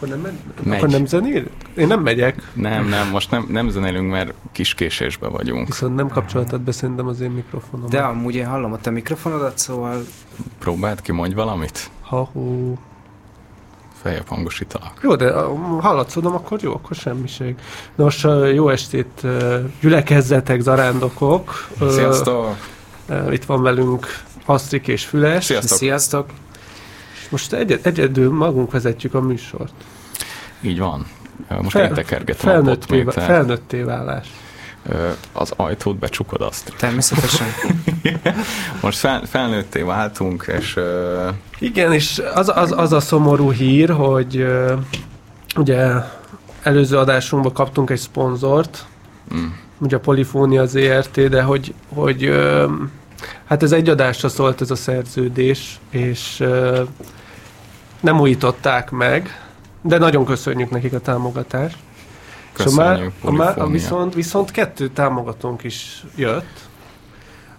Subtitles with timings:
[0.00, 0.76] Akkor nem, megy.
[0.76, 1.44] akkor nem zenél?
[1.76, 2.50] Én nem megyek.
[2.54, 5.66] Nem, nem, most nem, nem zenélünk, mert kis késésbe vagyunk.
[5.66, 7.88] Viszont nem kapcsoltad be szerintem az én mikrofonom.
[7.88, 10.04] De amúgy én hallom ott a mikrofonodat, szóval...
[10.58, 11.90] Próbáld ki, mondj valamit.
[12.02, 12.78] Ha-hó.
[14.02, 15.00] Feljebb hangosítalak.
[15.02, 15.32] Jó, de
[15.80, 17.54] hallatszódom, akkor jó, akkor semmiség.
[17.94, 19.26] Nos, jó estét,
[19.80, 21.68] gyülekezzetek, zarándokok.
[21.88, 22.56] Sziasztok!
[23.30, 24.06] Itt van velünk
[24.44, 25.44] Asztrik és Füles.
[25.44, 25.78] Sziasztok!
[25.78, 26.26] Sziasztok!
[27.30, 29.72] Most egyed, egyedül magunk vezetjük a műsort.
[30.60, 31.06] Így van.
[31.48, 34.28] Most Fel, én tekergetem felnőtté, a Felnőtté válás.
[35.32, 36.72] Az ajtót becsukod azt.
[36.76, 37.46] Természetesen.
[38.82, 40.76] Most fel, felnőtté váltunk, és...
[40.76, 41.28] Uh...
[41.58, 44.72] Igen, és az, az, az a szomorú hír, hogy uh,
[45.56, 45.92] ugye
[46.62, 48.86] előző adásunkban kaptunk egy szponzort,
[49.34, 49.46] mm.
[49.78, 52.70] ugye a Polifónia ZRT, de hogy, hogy uh,
[53.44, 56.78] hát ez egy adásra szólt ez a szerződés, és uh,
[58.00, 59.44] nem újították meg,
[59.82, 61.76] de nagyon köszönjük nekik a támogatást.
[62.52, 66.68] Köszönjük, szóval már, a, viszont, viszont kettő támogatónk is jött.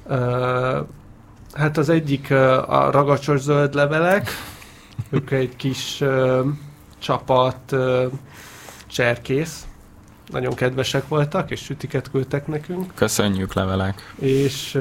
[0.06, 0.18] Uh,
[1.54, 4.30] hát az egyik uh, a ragacsos zöld levelek,
[5.10, 6.46] ők egy kis uh,
[7.00, 8.04] csapat uh,
[8.88, 9.66] cserkész,
[10.32, 12.94] nagyon kedvesek voltak, és sütiket küldtek nekünk.
[12.96, 14.14] Köszönjük, levelek.
[14.20, 14.80] És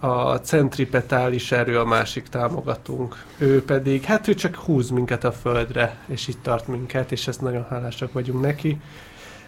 [0.00, 3.24] a centripetális erő a másik támogatónk.
[3.38, 7.40] Ő pedig, hát ő csak húz minket a földre, és itt tart minket, és ezt
[7.40, 8.80] nagyon hálásak vagyunk neki.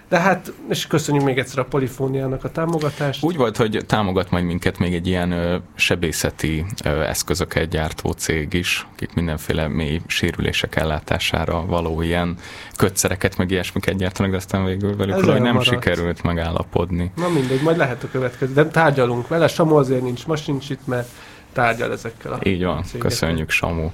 [0.08, 3.24] De hát, és köszönjük még egyszer a Polifóniának a támogatást.
[3.24, 8.52] Úgy volt, hogy támogat majd minket még egy ilyen ö, sebészeti ö, eszközöket gyártó cég
[8.52, 12.36] is, akik mindenféle mély sérülések ellátására való ilyen
[12.76, 15.64] kötszereket, meg ilyesmiket gyártanak, de aztán végül velük nem maradt.
[15.64, 17.10] sikerült megállapodni.
[17.16, 18.52] Na mindegy, majd lehet a következő.
[18.52, 21.08] De tárgyalunk vele, Samu azért nincs, most nincs itt, mert
[21.52, 23.00] tárgyal ezekkel a Így van, cégekkel.
[23.10, 23.90] köszönjük Samu.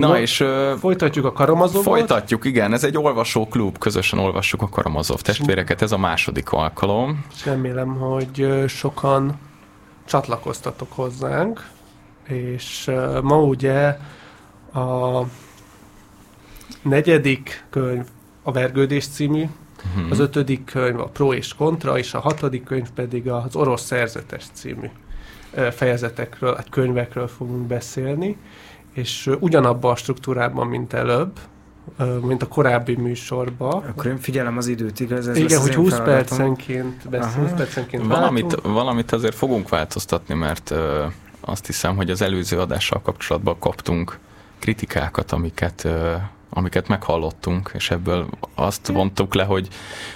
[0.00, 0.44] Na, Na és...
[0.78, 1.84] Folytatjuk a Karamazovot?
[1.84, 2.72] Folytatjuk, igen.
[2.72, 7.24] Ez egy olvasóklub, közösen olvassuk a Karamazov testvéreket, ez a második alkalom.
[7.34, 9.38] És remélem, hogy sokan
[10.04, 11.68] csatlakoztatok hozzánk,
[12.28, 12.90] és
[13.22, 13.96] ma ugye
[14.72, 15.20] a
[16.82, 18.04] negyedik könyv
[18.42, 19.44] a Vergődés című,
[19.94, 20.10] uh-huh.
[20.10, 24.44] az ötödik könyv a Pro és Kontra, és a hatodik könyv pedig az Orosz Szerzetes
[24.52, 24.90] című
[25.70, 28.36] fejezetekről, hát könyvekről fogunk beszélni
[28.92, 31.38] és ugyanabban a struktúrában, mint előbb,
[32.22, 33.72] mint a korábbi műsorban.
[33.72, 35.28] Akkor én figyelem az időt, igaz?
[35.28, 41.04] Ez Igen, hogy 20 percenként beszél, 20 percenként valamit, valamit azért fogunk változtatni, mert ö,
[41.40, 44.18] azt hiszem, hogy az előző adással kapcsolatban kaptunk
[44.58, 46.14] kritikákat, amiket ö,
[46.50, 49.68] amiket meghallottunk, és ebből azt vontuk le, hogy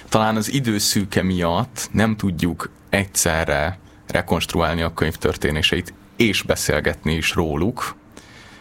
[0.09, 7.95] talán az időszűke miatt nem tudjuk egyszerre rekonstruálni a könyv történéseit, és beszélgetni is róluk,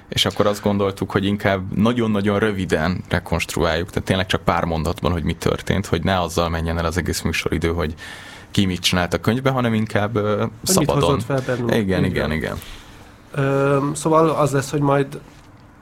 [0.09, 5.23] és akkor azt gondoltuk, hogy inkább nagyon-nagyon röviden rekonstruáljuk, tehát tényleg csak pár mondatban, hogy
[5.23, 7.95] mi történt, hogy ne azzal menjen el az egész műsoridő, hogy
[8.51, 11.15] ki mit csinált a könyvbe, hanem inkább uh, szabadon.
[11.15, 11.75] Mit fel bennünk.
[11.75, 12.57] Igen, igen, igen.
[13.35, 15.21] Ö, szóval az lesz, hogy majd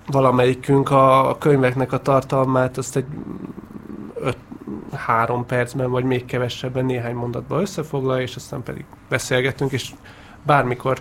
[0.06, 3.04] valamelyikünk a könyveknek a tartalmát azt egy
[4.14, 4.36] öt,
[4.92, 9.90] három percben, vagy még kevesebben, néhány mondatban összefoglalja, és aztán pedig beszélgetünk, és
[10.42, 10.98] bármikor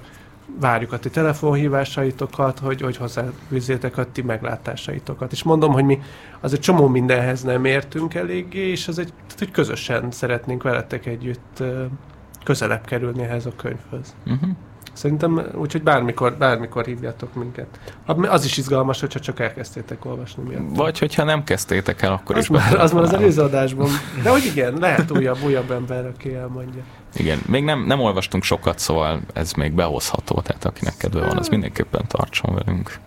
[0.60, 5.32] várjuk a ti telefonhívásaitokat, hogy, hogy hozzáfűzzétek a ti meglátásaitokat.
[5.32, 6.00] És mondom, hogy mi
[6.40, 11.06] az egy csomó mindenhez nem értünk eléggé, és az egy, tehát, hogy közösen szeretnénk veletek
[11.06, 11.64] együtt
[12.44, 14.16] közelebb kerülni ehhez a könyvhöz.
[14.26, 14.50] Uh-huh.
[14.94, 17.80] Szerintem úgyhogy bármikor, bármikor hívjatok minket.
[18.06, 20.44] Az is izgalmas, hogyha csak elkezdtétek olvasni.
[20.44, 20.76] Miatt.
[20.76, 23.90] Vagy hogyha nem kezdtétek el, akkor az is már, Az már az előző adásban.
[24.24, 26.82] De hogy igen, lehet újabb, újabb ember, aki elmondja.
[27.14, 31.48] Igen, még nem, nem olvastunk sokat, szóval ez még behozható, tehát akinek kedve van, az
[31.48, 33.00] mindenképpen tartson velünk.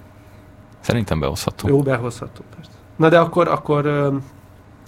[0.80, 1.68] Szerintem behozható.
[1.68, 2.70] Jó, behozható, persze.
[2.96, 4.12] Na de akkor, akkor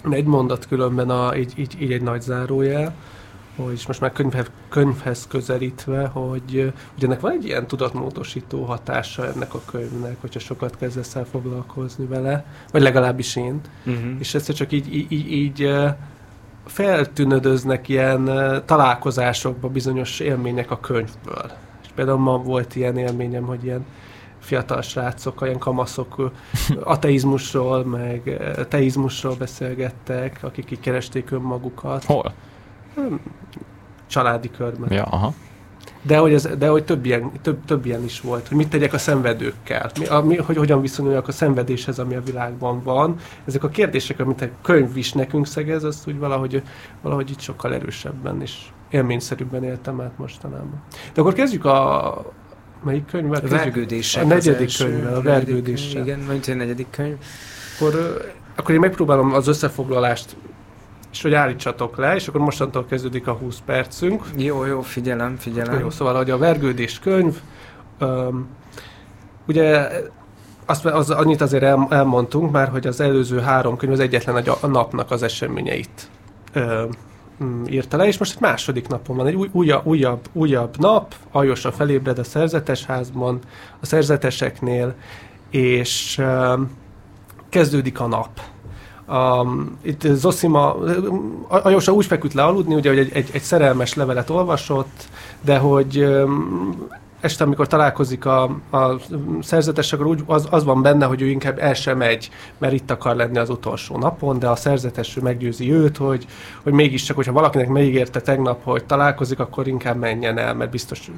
[0.09, 2.93] egy mondat különben a, így, így, így egy nagy zárójel
[3.57, 9.53] hogy most már könyvhez, könyvhez közelítve, hogy ugye ennek van egy ilyen tudatmódosító hatása ennek
[9.53, 14.15] a könyvnek, hogyha sokat kezdesz el foglalkozni vele, vagy legalábbis én, uh-huh.
[14.19, 15.73] és ezt csak így, így, így,
[16.65, 18.25] feltűnödöznek ilyen
[18.65, 21.51] találkozásokba bizonyos élmények a könyvből.
[21.83, 23.85] És például ma volt ilyen élményem, hogy ilyen
[24.39, 26.31] fiatal srácok, ilyen kamaszok
[26.83, 32.03] ateizmusról, meg teizmusról beszélgettek, akik így keresték önmagukat.
[32.03, 32.33] Hol?
[34.07, 34.93] Családi körben.
[34.93, 35.33] Ja, aha.
[36.01, 38.93] De hogy, ez, de hogy több, ilyen, több, több ilyen is volt, hogy mit tegyek
[38.93, 43.15] a szenvedőkkel, mi, a, mi, hogy hogyan viszonyuljak a szenvedéshez, ami a világban van.
[43.45, 46.61] Ezek a kérdések, amit a könyv is nekünk szegez, azt úgy valahogy,
[47.01, 48.57] valahogy itt sokkal erősebben és
[48.89, 50.81] élményszerűbben éltem át mostanában.
[51.13, 52.31] De akkor kezdjük a,
[52.83, 53.41] melyik könyvvel?
[53.45, 54.23] A vergődéssel.
[54.23, 56.01] A negyedik könyvvel, a vergődéssel.
[56.01, 57.17] Igen, mondjuk a negyedik könyv.
[57.75, 58.17] Akkor
[58.57, 60.35] akkor én megpróbálom az összefoglalást,
[61.17, 64.23] és hogy állítsatok le, és akkor mostantól kezdődik a 20 percünk.
[64.35, 65.79] Jó, jó, figyelem, figyelem.
[65.79, 67.39] Jó, szóval, hogy a vergődés könyv,
[67.99, 68.47] um,
[69.47, 69.87] ugye
[70.65, 74.49] azt, az, annyit azért el, elmondtunk már, hogy az előző három könyv az egyetlen egy
[74.49, 76.09] a, a napnak az eseményeit
[76.53, 76.83] ö,
[77.67, 81.71] írta le, és most egy második napon van, egy új, újabb, újabb, újabb nap, Ajosa
[81.71, 83.39] felébred a szerzetes házban,
[83.79, 84.95] a szerzeteseknél,
[85.49, 86.53] és ö,
[87.49, 88.29] kezdődik a nap.
[89.09, 90.75] Um, itt Zosima,
[91.47, 95.09] Ajosa úgy feküdt le aludni, ugye, hogy egy, egy, egy szerelmes levelet olvasott,
[95.41, 96.87] de hogy um,
[97.27, 98.95] este, amikor találkozik a, a
[99.41, 102.91] szerzetes, akkor úgy, az, az van benne, hogy ő inkább el sem megy, mert itt
[102.91, 106.25] akar lenni az utolsó napon, de a szerzetes meggyőzi őt, hogy,
[106.63, 111.11] hogy mégiscsak, hogyha valakinek megígérte tegnap, hogy találkozik, akkor inkább menjen el, mert biztos,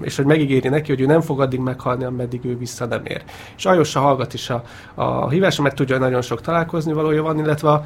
[0.00, 3.22] és hogy megígéri neki, hogy ő nem fog addig meghalni, ameddig ő vissza nem ér.
[3.56, 4.62] És Ajossa hallgat is a,
[4.94, 7.84] a hívásra, mert tudja, hogy nagyon sok találkozni valója van, illetve a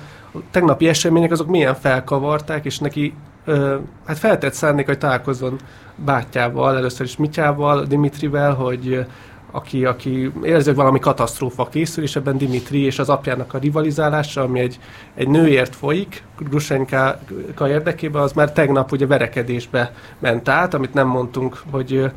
[0.50, 3.14] tegnapi események azok milyen felkavarták, és neki
[4.06, 5.58] hát feltett szándék, hogy találkozzon
[5.94, 9.06] bátyával, először is Mityával, Dimitrivel, hogy
[9.50, 14.42] aki, aki érzi, hogy valami katasztrófa készül, és ebben Dimitri és az apjának a rivalizálása,
[14.42, 14.78] ami egy,
[15.14, 17.18] egy nőért folyik, Grusenka
[17.60, 22.10] érdekében, az már tegnap ugye verekedésbe ment át, amit nem mondtunk, hogy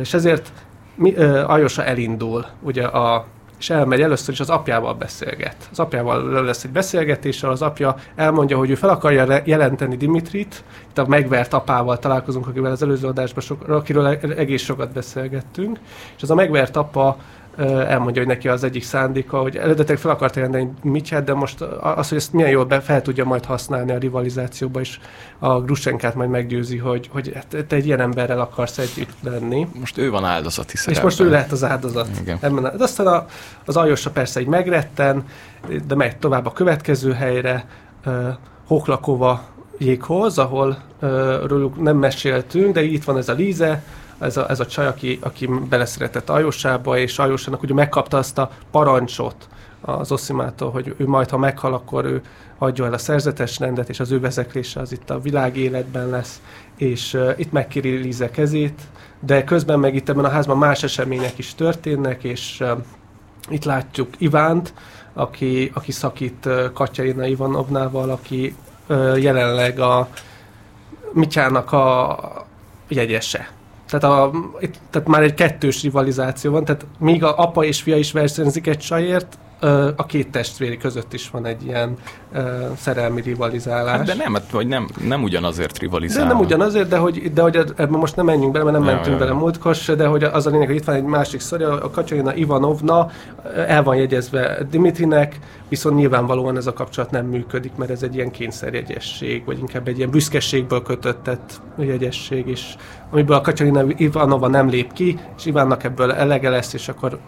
[0.00, 0.52] és ezért
[0.94, 1.14] mi,
[1.46, 3.26] Ajosa elindul ugye a
[3.58, 5.56] és elmegy először is az apjával beszélget.
[5.70, 10.98] Az apjával lesz egy beszélgetés, az apja elmondja, hogy ő fel akarja jelenteni Dimitrit, itt
[10.98, 14.06] a megvert apával találkozunk, akivel az előző adásban, sok, akiről
[14.36, 15.78] egész sokat beszélgettünk,
[16.16, 17.16] és az a megvert apa
[17.56, 22.08] elmondja, hogy neki az egyik szándéka, hogy eredetileg fel akart jelenteni Mityát, de most az,
[22.08, 24.98] hogy ezt milyen jól be, fel tudja majd használni a rivalizációba, és
[25.38, 29.68] a Grusenkát majd meggyőzi, hogy, hogy hát te egy ilyen emberrel akarsz együtt lenni.
[29.80, 30.94] Most ő van áldozati szerepben.
[30.94, 32.08] És most ő lehet az áldozat.
[32.20, 32.38] Igen.
[32.40, 33.26] Ebben, de aztán a,
[33.64, 35.24] az Ajosa persze egy megretten,
[35.86, 37.66] de megy tovább a következő helyre,
[38.06, 38.26] uh,
[38.66, 39.44] Hoklakova
[39.78, 43.82] jéghoz, ahol uh, róluk nem meséltünk, de itt van ez a Líze,
[44.24, 48.50] ez a, ez a csaj, aki, aki beleszeretett Ajósába, és Ajósának ugye megkapta azt a
[48.70, 49.48] parancsot
[49.80, 52.22] az Oszimától, hogy ő majd, ha meghal, akkor ő
[52.58, 56.40] adja el a szerzetes rendet, és az ő vezeklése az itt a világ életben lesz,
[56.76, 58.80] és uh, itt megkéri Lize kezét,
[59.20, 62.70] de közben meg itt ebben a házban más események is történnek, és uh,
[63.48, 64.74] itt látjuk Ivánt,
[65.12, 68.56] aki, aki szakít uh, Katyarina Ivanovnával, aki
[68.88, 70.08] uh, jelenleg a
[71.12, 72.46] Mityának a
[72.88, 73.48] jegyese.
[73.98, 74.30] Tehát, a,
[74.60, 78.66] itt, tehát már egy kettős rivalizáció van, tehát míg a apa és fia is versenyzik
[78.66, 79.38] egy sajért,
[79.96, 81.96] a két testvéri között is van egy ilyen
[82.34, 82.42] uh,
[82.76, 83.96] szerelmi rivalizálás.
[83.96, 86.22] Hát de nem, hát, vagy nem, nem ugyanazért rivalizál.
[86.22, 88.94] De nem ugyanazért, de hogy, de hogy ebben most nem menjünk bele, mert nem ja,
[88.94, 91.40] mentünk ja, bele múltkor se, de hogy az a lényeg, hogy itt van egy másik
[91.40, 93.10] sztori, a Kacsarina Ivanovna
[93.66, 98.30] el van jegyezve Dimitrinek, viszont nyilvánvalóan ez a kapcsolat nem működik, mert ez egy ilyen
[98.30, 102.74] kényszerjegyesség, vagy inkább egy ilyen büszkeségből kötöttett jegyesség, és
[103.10, 107.18] amiből a Kacsarina Ivanova nem lép ki, és Ivánnak ebből elege lesz, és akkor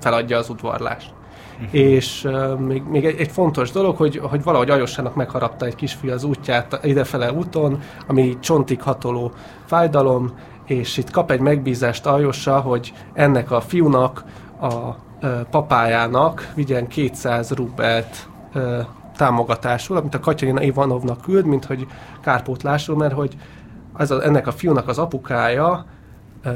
[0.00, 1.12] feladja az udvarlást.
[1.54, 1.74] Uh-huh.
[1.80, 6.10] És uh, még, még egy, egy fontos dolog, hogy, hogy valahogy Ajossának megharapta egy kisfiú
[6.10, 9.32] az útját idefele úton, ami csontig hatoló
[9.66, 10.32] fájdalom,
[10.66, 14.24] és itt kap egy megbízást Ajossa, hogy ennek a fiúnak,
[14.60, 18.78] a uh, papájának vigyen 200 rubelt uh,
[19.16, 21.86] támogatásul, amit a Katyarina Ivanovnak küld, mint hogy
[22.20, 23.36] kárpótlásul, mert hogy
[23.96, 25.84] ez a, ennek a fiúnak az apukája
[26.44, 26.52] uh,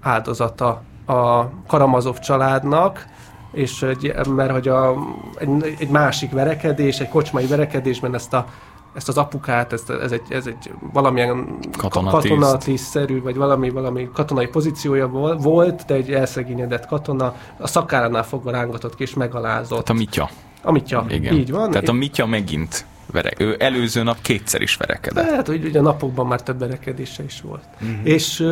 [0.00, 3.04] áldozata a Karamazov családnak,
[3.52, 4.94] és egy, mert hogy a,
[5.38, 8.46] egy, egy másik verekedés, egy kocsmai verekedésben ezt a
[8.94, 15.08] ezt az apukát, ezt, ez, egy, ez egy valamilyen katonatiszt-szerű, vagy valami, valami katonai pozíciója
[15.36, 19.68] volt, de egy elszegényedett katona, a szakáránál fogva rángatott ki, és megalázott.
[19.68, 20.30] Tehát a mitya.
[20.62, 21.34] A mitya, Igen.
[21.34, 21.70] így van.
[21.70, 25.30] Tehát a mitya megint vere, ő előző nap kétszer is verekedett.
[25.30, 27.64] Hát, hogy ugye napokban már több verekedése is volt.
[27.80, 27.98] Uh-huh.
[28.02, 28.46] És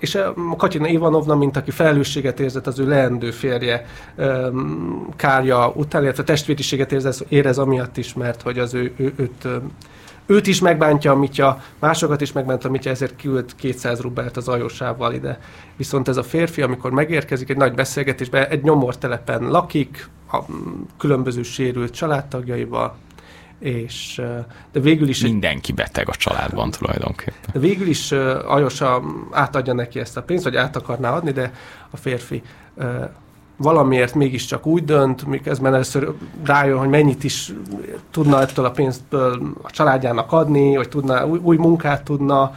[0.00, 3.86] és a Katyina Ivanovna, mint aki felelősséget érzett az ő leendő férje
[5.16, 9.48] kárja után, illetve testvériséget érez, érez amiatt is, mert hogy az ő, ő, őt,
[10.26, 15.14] őt is megbántja a másokat is megbántja a mitya, ezért küld 200 rubelt az ajósával
[15.14, 15.38] ide.
[15.76, 20.38] Viszont ez a férfi, amikor megérkezik egy nagy beszélgetésbe, egy nyomortelepen lakik, a
[20.98, 22.96] különböző sérült családtagjaival,
[23.60, 24.22] és
[24.72, 25.22] de végül is...
[25.22, 27.50] Mindenki beteg a családban tulajdonképpen.
[27.52, 28.12] De végül is
[28.46, 31.52] Ajosa átadja neki ezt a pénzt, vagy át akarná adni, de
[31.90, 32.42] a férfi
[33.56, 36.14] valamiért mégiscsak úgy dönt, miközben először
[36.44, 37.52] rájön, hogy mennyit is
[38.10, 42.54] tudna ettől a pénzből a családjának adni, hogy tudna, új, új munkát tudna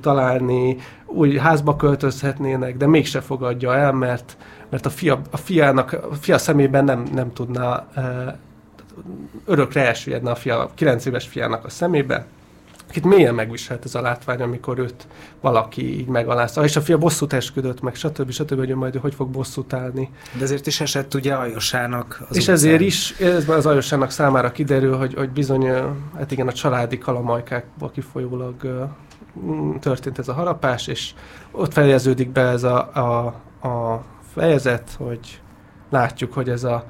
[0.00, 0.76] találni,
[1.06, 4.36] új házba költözhetnének, de mégse fogadja el, mert
[4.70, 7.86] mert a fia, a fiának, a fia szemében nem, nem tudná
[9.44, 12.26] örökre elsüllyedne a fia, a 9 éves fiának a szemébe,
[12.88, 15.06] akit mélyen megviselt ez a látvány, amikor őt
[15.40, 16.64] valaki így megalázta.
[16.64, 18.30] És a fia bosszút esküdött meg, stb.
[18.30, 18.58] stb.
[18.58, 20.10] hogy majd hogy fog bosszút állni.
[20.38, 22.54] De ezért is esett ugye Ajosának az És utcán.
[22.54, 25.66] ezért is, ez az Ajosának számára kiderül, hogy, hogy bizony,
[26.16, 28.54] hát igen, a családi kalamajkákból kifolyólag
[29.80, 31.14] történt ez a harapás, és
[31.50, 33.26] ott fejeződik be ez a, a,
[33.68, 35.40] a fejezet, hogy
[35.90, 36.84] látjuk, hogy ez a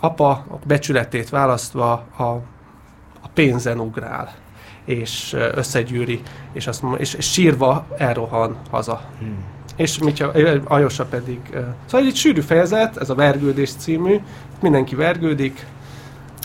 [0.00, 2.22] apa a becsületét választva a,
[3.22, 4.34] a pénzen ugrál
[4.84, 6.20] és összegyűri,
[6.52, 9.02] és, azt, és, és sírva elrohan haza.
[9.18, 9.44] Hmm.
[9.76, 10.32] És Mitya,
[10.64, 11.38] Ajosa pedig...
[11.86, 14.20] Szóval egy sűrű fejezet, ez a Vergődés című,
[14.60, 15.66] mindenki vergődik.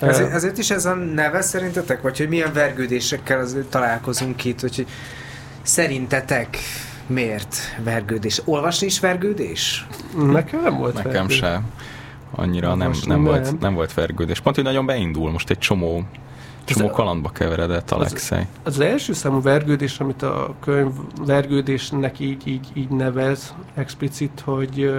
[0.02, 2.02] Ezért, ezért is ez a neve szerintetek?
[2.02, 4.60] Vagy hogy milyen vergődésekkel azért találkozunk itt?
[4.60, 4.88] Vagy hogy
[5.62, 6.58] szerintetek
[7.08, 8.42] miért vergődés?
[8.46, 9.88] Olvasni is vergődés?
[10.18, 11.38] Nekem nem volt Nekem vergődés.
[11.38, 11.62] se.
[12.36, 14.40] Annyira nem, nem, volt, nem volt vergődés.
[14.40, 15.32] Pont, hogy nagyon beindul.
[15.32, 16.04] Most egy csomó
[16.66, 18.40] Csomó kalandba keveredett Alexei.
[18.64, 20.92] Az, az első számú vergődés, amit a könyv
[21.26, 24.94] vergődésnek így, így, így nevez explicit, hogy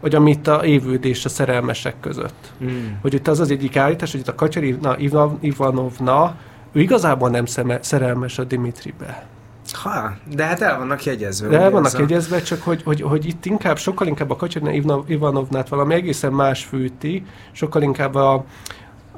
[0.00, 2.52] hogy amit a évődés a szerelmesek között.
[2.64, 2.86] Mm.
[3.00, 4.96] Hogy itt az az egyik állítás, hogy itt a Kacsarina
[5.40, 6.36] Ivanovna,
[6.72, 9.26] ő igazából nem szeme, szerelmes a Dimitribe.
[9.72, 11.48] Ha, de hát el vannak jegyezve.
[11.48, 11.98] De el vannak a...
[11.98, 16.64] jegyezve, csak hogy, hogy, hogy itt inkább, sokkal inkább a Kacsarina Ivanovnát valami egészen más
[16.64, 18.44] fűti, sokkal inkább a,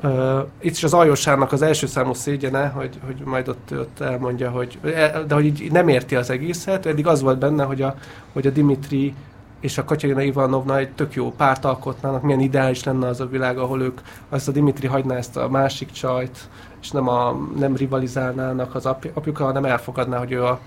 [0.02, 4.50] Uh, itt is az Ajosának az első számú szégyene, hogy, hogy majd ott, ott elmondja,
[4.50, 4.78] hogy,
[5.26, 7.94] de hogy így nem érti az egészet, eddig az volt benne, hogy a,
[8.32, 9.14] hogy a Dimitri
[9.60, 13.58] és a Katyarina Ivanovna egy tök jó párt alkotnának, milyen ideális lenne az a világ,
[13.58, 16.38] ahol ők, azt a Dimitri hagyná ezt a másik csajt,
[16.80, 20.60] és nem, a, nem rivalizálnának az apj, apjukkal, hanem elfogadná, hogy ő a, a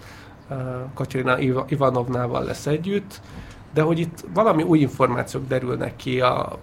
[0.93, 3.21] Katyarina Ivanovnával lesz együtt,
[3.73, 6.57] de hogy itt valami új információk derülnek ki a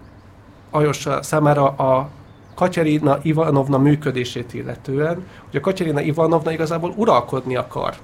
[0.70, 2.08] Ajosa számára a
[2.54, 7.94] Katyarina Ivanovna működését illetően, hogy a Katyarina Ivanovna igazából uralkodni akar.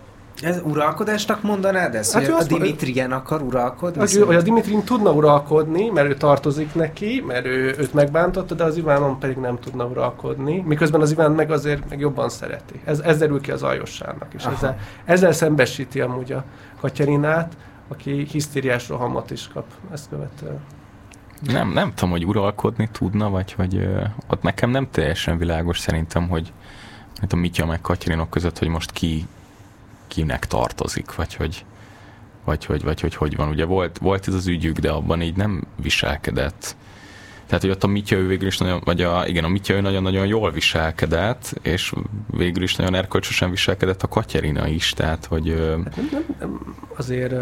[0.43, 2.13] Ez uralkodásnak mondanád ezt?
[2.13, 4.03] Hát hogy a Dimitrien akar uralkodni?
[4.03, 8.65] Az, hogy a Dimitrin tudna uralkodni, mert ő tartozik neki, mert ő, őt megbántotta, de
[8.65, 12.81] az Ivánon pedig nem tudna uralkodni, miközben az Iván meg azért meg jobban szereti.
[12.85, 16.45] Ez, ez derül ki az Ajossának, és ezzel, ezzel szembesíti amúgy a
[16.81, 17.57] Katyarinát,
[17.89, 20.59] aki hisztériás rohamot is kap ezt követően.
[21.41, 23.89] Nem, nem tudom, hogy uralkodni tudna, vagy hogy
[24.29, 26.53] ott nekem nem teljesen világos szerintem, hogy
[27.21, 29.27] hát a Mitya meg Katyarinok között, hogy most ki
[30.17, 31.65] kinek tartozik, vagy hogy
[32.45, 33.49] vagy hogy, vagy hogy, hogy van.
[33.49, 36.77] Ugye volt, volt ez az ügyük, de abban így nem viselkedett.
[37.47, 39.81] Tehát, hogy ott a Mitya ő végül is nagyon, vagy a, igen, a Mitya ő
[39.81, 41.93] nagyon-nagyon jól viselkedett, és
[42.31, 45.49] végül is nagyon erkölcsösen viselkedett a Katyarina is, tehát, hogy...
[45.85, 47.35] Hát nem, nem, nem, azért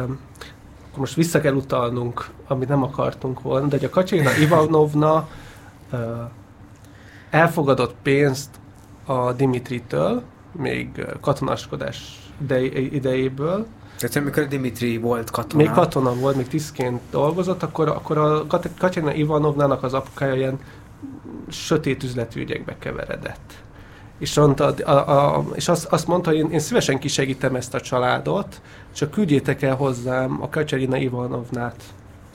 [0.96, 5.28] most vissza kell utalnunk, amit nem akartunk volna, de hogy a Kacsina Ivanovna
[7.30, 8.50] elfogadott pénzt
[9.04, 12.23] a Dimitritől, még katonaskodás
[12.72, 13.66] idejéből.
[13.98, 15.62] Tehát amikor Dimitri volt katona.
[15.62, 18.46] Még katona volt, még tisztként dolgozott, akkor, akkor a
[18.78, 20.58] Katyina Ivanovnának az apukája ilyen
[21.48, 23.64] sötét üzletű ügyekbe keveredett
[24.18, 27.80] és, mondta, a, a, és azt, azt mondta, hogy én, én szívesen kisegítem ezt a
[27.80, 28.60] családot,
[28.92, 31.82] csak küldjétek el hozzám a Kacsarina Ivanovnát,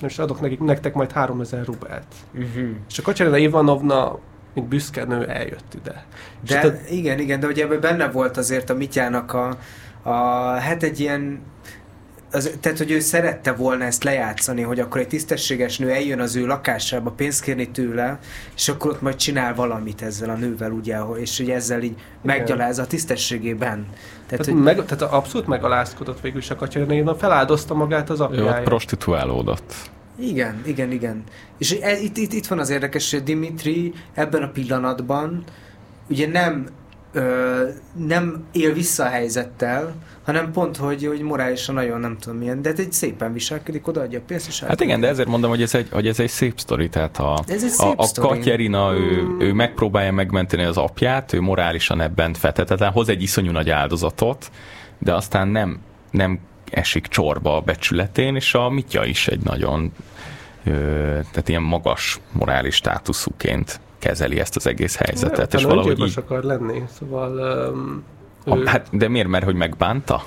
[0.02, 2.06] és adok nekik, nektek majd 3000 rubelt.
[2.34, 2.70] Uh-huh.
[2.90, 4.20] És a Kacsarina Ivanovna,
[4.54, 6.06] mint büszke nő, eljött ide.
[6.48, 6.82] De te...
[6.90, 9.58] igen, igen, de ugye ebben benne volt azért a Mityának a,
[10.04, 10.12] a
[10.60, 11.42] hát egy ilyen
[12.32, 16.36] az, tehát, hogy ő szerette volna ezt lejátszani, hogy akkor egy tisztességes nő eljön az
[16.36, 18.20] ő lakásába pénzt kérni tőle,
[18.56, 22.80] és akkor ott majd csinál valamit ezzel a nővel, ugye, és hogy ezzel így meggyaláz
[22.80, 23.88] a tisztességében.
[24.28, 24.56] Tehát, tehát, hogy...
[24.56, 28.60] meg, tehát abszolút megalázkodott végül is a Katyarina, feláldozta magát az apjája.
[28.60, 29.74] Ő prostituálódott.
[30.20, 31.24] Igen, igen, igen.
[31.58, 35.44] És e, itt, itt, itt van az érdekes, hogy Dimitri ebben a pillanatban
[36.10, 36.68] ugye nem
[37.12, 37.64] ö,
[38.08, 39.94] nem él vissza a helyzettel,
[40.26, 44.22] hanem pont, hogy, hogy morálisan nagyon nem tudom milyen, de egy szépen viselkedik, odaadja a
[44.28, 46.90] pénzt, és Hát igen, de ezért mondom, hogy ez egy, hogy ez egy szép sztori,
[46.90, 49.40] tehát a, ez egy a, a Katyerina, ő, mm.
[49.40, 54.52] ő megpróbálja megmenteni az apját, ő morálisan ebben fetetetlen, hoz egy iszonyú nagy áldozatot,
[54.98, 55.80] de aztán nem,
[56.12, 56.40] nem
[56.72, 59.92] esik csorba a becsületén, és a Mitya is egy nagyon
[60.64, 60.72] ö,
[61.32, 65.52] tehát ilyen magas morális státuszúként kezeli ezt az egész helyzetet.
[65.52, 66.14] Nem, és valahogy így...
[66.18, 67.32] akar lenni, szóval...
[67.72, 68.04] Um,
[68.46, 68.66] ő...
[68.66, 69.28] hát, de miért?
[69.28, 70.24] Mert hogy megbánta?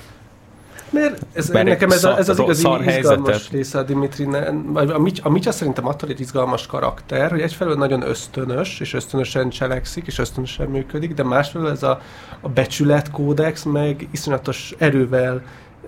[0.93, 3.47] Mert, ez, Mert nekem ez, a, ez az igazi izgalmas helyzetet.
[3.51, 4.27] része a Dimitri,
[4.73, 10.07] a, a Mitya szerintem attól egy izgalmas karakter, hogy egyfelől nagyon ösztönös, és ösztönösen cselekszik,
[10.07, 12.01] és ösztönösen működik, de másfelől ez a,
[12.41, 15.41] a becsületkódex meg iszonyatos erővel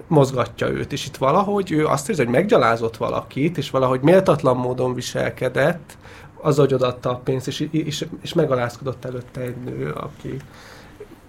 [0.08, 4.94] mozgatja őt, és itt valahogy ő azt érzi, hogy meggyalázott valakit, és valahogy méltatlan módon
[4.94, 5.98] viselkedett,
[6.46, 10.38] az, hogy odaadta a pénzt, és, és, és megalázkodott előtte egy nő, aki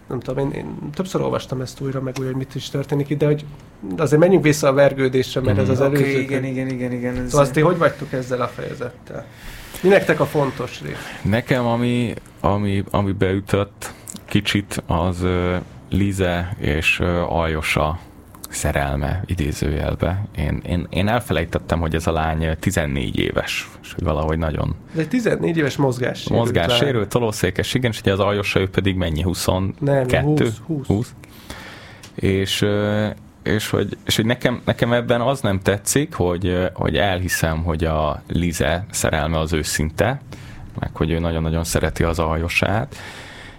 [0.08, 3.18] nem tudom, én, én többször olvastam ezt újra, meg úgy, hogy mit is történik itt,
[3.18, 3.44] de hogy
[3.96, 6.20] azért menjünk vissza a vergődésre, mert ez az Oké, előző.
[6.20, 7.14] igen, igen, igen, igen.
[7.14, 9.26] Szóval azt ti hogy vagytok ezzel a fejezettel?
[9.82, 10.96] Mi nektek a fontos rész?
[11.23, 13.92] Nekem, ami, ami, ami beütött
[14.25, 15.56] kicsit, az uh,
[15.90, 17.99] Lize és uh, Aljosa
[18.56, 20.26] szerelme idézőjelbe.
[20.36, 25.00] Én, én, én elfelejtettem, hogy ez a lány 14 éves, és hogy valahogy nagyon De
[25.00, 26.28] egy 14 éves mozgás.
[26.28, 30.06] mozgássérült, tolószékes, igen, és ugye az Aljosa ő pedig mennyi, 22?
[30.14, 30.86] Nem, 20, 20.
[30.86, 31.14] 20.
[32.14, 32.66] És,
[33.42, 38.22] és hogy, és hogy nekem, nekem ebben az nem tetszik, hogy, hogy elhiszem, hogy a
[38.26, 40.20] Lize szerelme az őszinte,
[40.78, 42.96] meg hogy ő nagyon-nagyon szereti az aljosát,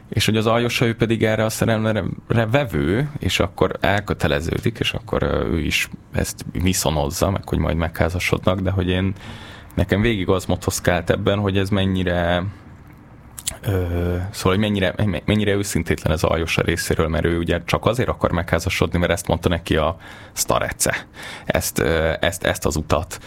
[0.09, 5.23] és hogy az aljosa ő pedig erre a szerelemre vevő, és akkor elköteleződik, és akkor
[5.23, 9.13] ő is ezt viszonozza, meg hogy majd megházasodnak, de hogy én
[9.75, 12.43] nekem végig az motoszkált ebben, hogy ez mennyire
[13.61, 13.71] Ö,
[14.31, 14.95] szóval, hogy mennyire,
[15.25, 19.49] mennyire őszintétlen ez Aljosa részéről, mert ő ugye csak azért akar megházasodni, mert ezt mondta
[19.49, 19.97] neki a
[20.33, 21.05] Starece.
[21.45, 21.79] Ezt,
[22.19, 23.19] ezt, ezt az utat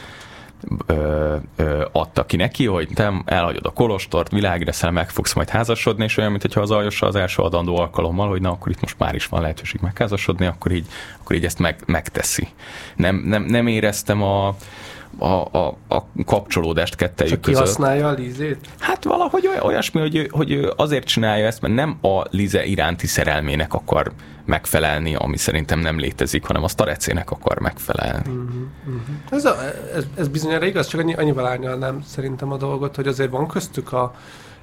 [0.86, 6.04] ö, ö, adta ki neki, hogy te elhagyod a kolostort, világreszel, meg fogsz majd házasodni,
[6.04, 9.14] és olyan, mintha az Aljosa az első adandó alkalommal, hogy na, akkor itt most már
[9.14, 10.86] is van lehetőség megházasodni, akkor így,
[11.20, 12.48] akkor így ezt meg, megteszi.
[12.96, 14.56] Nem, nem, nem éreztem a,
[15.18, 15.24] a,
[15.58, 17.60] a, a kapcsolódást kettejük Csak között.
[17.62, 18.58] kihasználja a lízét?
[18.78, 23.74] Hát valahogy oly- olyasmi, hogy, hogy azért csinálja ezt, mert nem a Lize iránti szerelmének
[23.74, 24.12] akar
[24.44, 28.30] megfelelni, ami szerintem nem létezik, hanem a Starecének akar megfelelni.
[29.30, 29.56] Ez, a,
[29.94, 33.92] ez, ez bizonyára igaz, csak annyi, annyival árnyalnám szerintem a dolgot, hogy azért van köztük
[33.92, 34.14] a,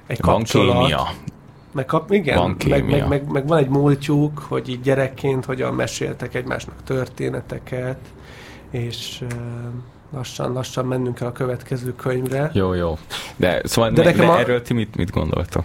[0.06, 0.78] egy Van kapcsolat.
[0.78, 1.08] kémia.
[1.72, 2.96] Meg, kap, igen, Van meg, kémia.
[2.96, 7.98] meg, meg, meg, van egy múltjuk, hogy így gyerekként hogyan meséltek egymásnak történeteket,
[8.70, 9.24] és
[10.10, 12.50] uh, lassan, lassan mennünk kell a következő könyvre.
[12.54, 12.98] Jó, jó.
[13.36, 15.64] De szóval De nekem de a- erről ti mit, mit gondoltok?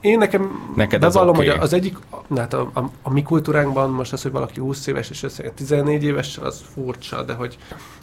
[0.00, 1.48] Én nekem Neked bevallom, oké.
[1.48, 4.86] hogy az egyik, na, hát a, a, a mi kultúránkban most az, hogy valaki 20
[4.86, 7.58] éves és összejön 14 évesen, az furcsa, de hogy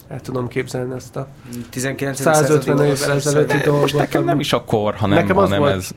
[0.08, 1.28] el tudom képzelni ezt a
[1.70, 2.20] 19.
[2.22, 3.82] 150 századi évvel ezelőtti De dolgot.
[3.82, 5.90] most nekem nem is a kor, hanem, Nekem az hanem volt- ez...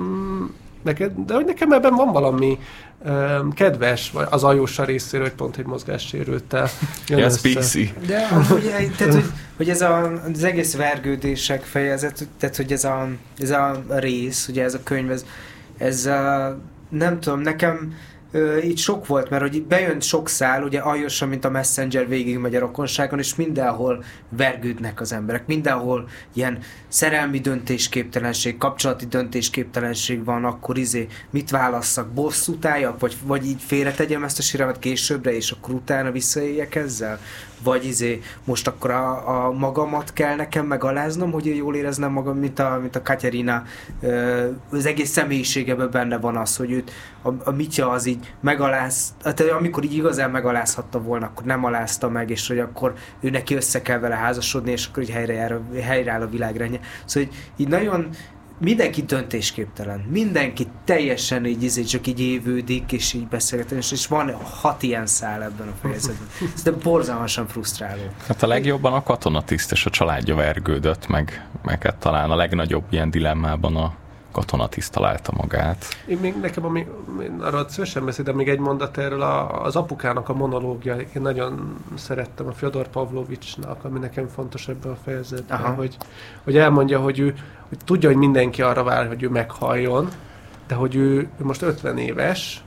[0.00, 0.44] Mm,
[0.82, 2.58] neked, de hogy nekem ebben van valami
[3.04, 6.68] um, kedves, vagy az ajósa részéről, hogy pont egy mozgássérültel
[7.08, 7.60] jön ez össze.
[7.60, 8.06] PC.
[8.06, 8.62] De amúgy,
[8.96, 9.24] tehát, hogy,
[9.56, 14.62] hogy ez a, az egész vergődések fejezet, tehát, hogy ez a, ez a rész, ugye
[14.64, 15.24] ez a könyv, ez,
[15.78, 17.94] ez a, nem tudom, nekem
[18.64, 22.54] így sok volt, mert hogy bejön sok szál, ugye aljosan, mint a Messenger végig megy
[22.54, 30.78] a rokonságon, és mindenhol vergődnek az emberek, mindenhol ilyen szerelmi döntésképtelenség, kapcsolati döntésképtelenség van, akkor
[30.78, 35.74] izé mit válasszak, bosszút álljak, vagy, vagy így félretegyem ezt a sírelmet későbbre, és akkor
[35.74, 37.20] utána visszaéljek ezzel?
[37.62, 42.38] Vagy izé, most akkor a, a magamat kell nekem megaláznom, hogy én jól éreznem magam,
[42.38, 43.62] mint a, mint a Katerina.
[44.70, 46.90] Az egész személyiségeben benne van az, hogy őt
[47.22, 52.08] a, a Mitya az így megaláz, hát amikor így igazán megalázhatta volna, akkor nem alázta
[52.08, 56.22] meg, és hogy akkor ő neki össze kell vele házasodni, és akkor így helyre helyreáll
[56.22, 56.80] a világrendje.
[57.04, 58.08] Szóval hogy így nagyon
[58.60, 60.00] mindenki döntésképtelen.
[60.00, 65.06] Mindenki teljesen így, így csak így évődik, és így beszélget, és, és van hat ilyen
[65.06, 66.28] szál ebben a fejezetben.
[66.54, 68.02] Ez de borzalmasan frusztráló.
[68.26, 72.84] Hát a legjobban a katonatiszt és a családja vergődött, meg, meg hát talán a legnagyobb
[72.90, 73.94] ilyen dilemmában a
[74.32, 75.84] katonatiszt találta magát.
[76.06, 76.86] Én még nekem, ami,
[77.22, 80.96] én arról szívesen beszéltem, még egy mondat erről a, az apukának a monológia.
[80.96, 85.72] Én nagyon szerettem a Fyodor Pavlovicsnak, ami nekem fontos ebben a fejezetben, Aha.
[85.74, 85.96] hogy,
[86.44, 87.34] hogy elmondja, hogy ő
[87.68, 90.08] hogy tudja, hogy mindenki arra vár, hogy ő meghalljon,
[90.66, 92.62] de hogy ő, ő most 50 éves,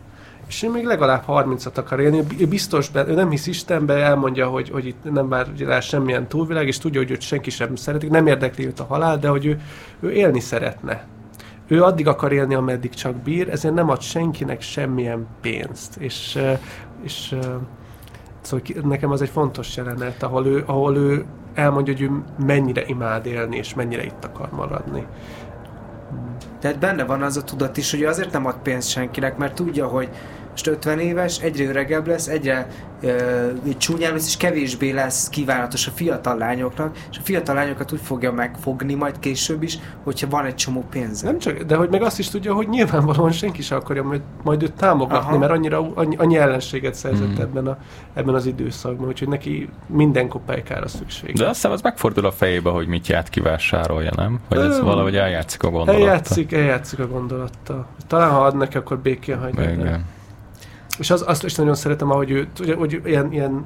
[0.47, 4.47] és ő még legalább 30-at akar élni, ő biztos, be, ő nem hisz Istenbe, elmondja,
[4.47, 8.09] hogy, hogy itt nem vár rá semmilyen túlvilág, és tudja, hogy őt senki sem szeretik,
[8.09, 9.61] nem érdekli őt a halál, de hogy ő,
[9.99, 11.05] ő élni szeretne
[11.73, 15.95] ő addig akar élni, ameddig csak bír, ezért nem ad senkinek semmilyen pénzt.
[15.97, 16.39] És,
[17.03, 17.35] és
[18.41, 23.25] szóval nekem az egy fontos jelenet, ahol ő, ahol ő elmondja, hogy ő mennyire imád
[23.25, 25.05] élni, és mennyire itt akar maradni.
[26.59, 29.87] Tehát benne van az a tudat is, hogy azért nem ad pénzt senkinek, mert tudja,
[29.87, 30.09] hogy
[30.53, 32.67] most 50 éves, egyre öregebb lesz, egyre
[33.01, 37.99] ö, csúnyább lesz, és kevésbé lesz kívánatos a fiatal lányoknak, és a fiatal lányokat úgy
[38.03, 41.25] fogja megfogni majd később is, hogyha van egy csomó pénze.
[41.27, 44.63] Nem csak, de hogy meg azt is tudja, hogy nyilvánvalóan senki sem akarja majd, majd
[44.63, 45.37] őt támogatni, Aha.
[45.37, 47.41] mert annyira annyi, annyi ellenséget szerzett Mhm.
[47.41, 47.77] ebben, a,
[48.13, 51.35] ebben az időszakban, úgyhogy neki minden kopálykára szükség.
[51.35, 54.39] De azt hiszem, az megfordul a fejébe, hogy mit ját kivásárolja, nem?
[54.49, 54.85] Hogy ez Öm.
[54.85, 56.07] valahogy eljátszik a gondolattal.
[56.07, 57.87] Eljátszik, eljátszik a gondolattal.
[58.07, 59.61] Talán ha ad neki, akkor békén hagyja.
[59.65, 60.05] de- Igen.
[60.99, 63.65] És az, azt is nagyon szeretem, ahogy ő, hogy, hogy ilyen, ilyen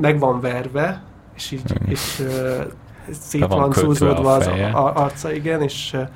[0.00, 1.02] meg van verve,
[1.34, 1.88] és így, Igen.
[1.88, 2.64] és uh,
[3.10, 6.08] szét van van az a, arca, igen, és, uh,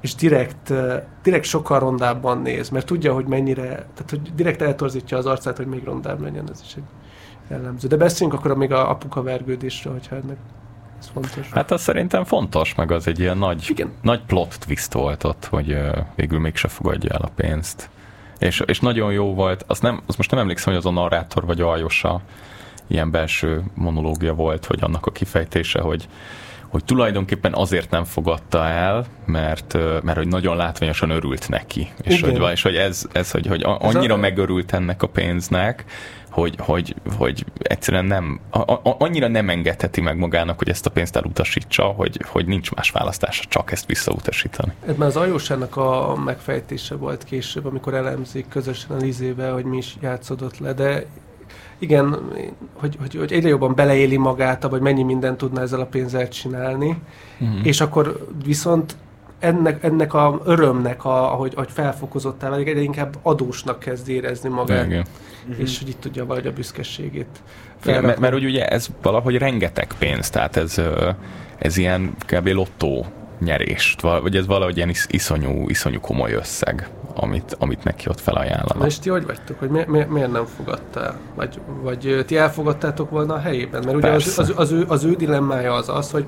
[0.00, 0.72] és direkt,
[1.22, 5.66] direkt sokkal rondábban néz, mert tudja, hogy mennyire, tehát hogy direkt eltorzítja az arcát, hogy
[5.66, 6.82] még rondább legyen, ez is egy
[7.48, 7.88] jellemző.
[7.88, 10.36] De beszéljünk akkor még a apuka vergődésről, hogyha ennek
[10.98, 11.50] ez fontos.
[11.50, 13.92] Hát az szerintem fontos, meg az egy ilyen nagy, Igen.
[14.02, 15.78] nagy plot twist volt ott, hogy
[16.14, 17.90] végül mégse fogadja el a pénzt.
[18.42, 21.46] És, és nagyon jó volt, azt, nem, azt most nem emlékszem, hogy az a narrátor
[21.46, 22.20] vagy a Ajosa
[22.86, 26.08] ilyen belső monológia volt, hogy annak a kifejtése, hogy
[26.68, 31.88] hogy tulajdonképpen azért nem fogadta el, mert, mert hogy nagyon látványosan örült neki.
[32.02, 32.40] És Igen.
[32.40, 35.84] hogy, és hogy ez, ez hogy, hogy a- Ez a- annyira megörült ennek a pénznek,
[36.32, 40.90] hogy, hogy, hogy egyszerűen nem, a, a, annyira nem engedheti meg magának, hogy ezt a
[40.90, 44.72] pénzt elutasítsa, hogy, hogy nincs más választása, csak ezt visszautasítani.
[44.86, 49.76] Ez már az Ajósának a megfejtése volt később, amikor elemzik közösen a Lizével, hogy mi
[49.76, 51.06] is játszódott le, de
[51.78, 52.30] igen,
[52.74, 56.96] hogy, hogy, hogy egyre jobban beleéli magát, vagy mennyi mindent tudna ezzel a pénzzel csinálni,
[57.44, 57.60] Mm.
[57.62, 58.96] és akkor viszont
[59.42, 64.86] ennek, ennek a örömnek, a, ahogy, ahogy felfokozottá válik, egyre inkább adósnak kezd érezni magát,
[64.86, 65.04] Igen.
[65.56, 68.20] és hogy itt tudja valahogy a büszkeségét mert, felrakni.
[68.20, 70.80] mert úgy ugye ez valahogy rengeteg pénz, tehát ez,
[71.58, 72.46] ez ilyen kb.
[72.46, 73.06] lottó
[73.40, 78.22] nyerést, vagy ez valahogy ilyen is, iszonyú, iszonyú komoly összeg, amit, amit neki ott Na
[78.22, 78.86] felajánlanak.
[78.86, 81.18] és ti hogy vagytok, hogy mi, mi, miért nem fogadtál?
[81.34, 83.82] Vagy, vagy ti elfogadtátok volna a helyében?
[83.84, 86.24] Mert ugye az, az, az, ő, az ő dilemmája az az, hogy,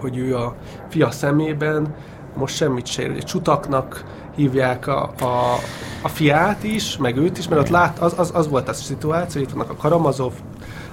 [0.00, 0.56] hogy ő a
[0.88, 1.94] fia szemében
[2.36, 3.10] most semmit se ér.
[3.10, 5.58] Ugye Csutaknak hívják a, a,
[6.02, 9.42] a fiát is, meg őt is, mert ott lát, az, az, az volt a szituáció,
[9.42, 10.32] itt vannak a Karamazov,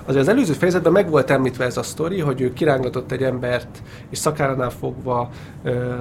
[0.06, 3.82] Azért az előző fejezetben meg volt említve ez a sztori, hogy ő kirángatott egy embert,
[4.10, 5.30] és szakállánál fogva
[5.64, 5.94] ö,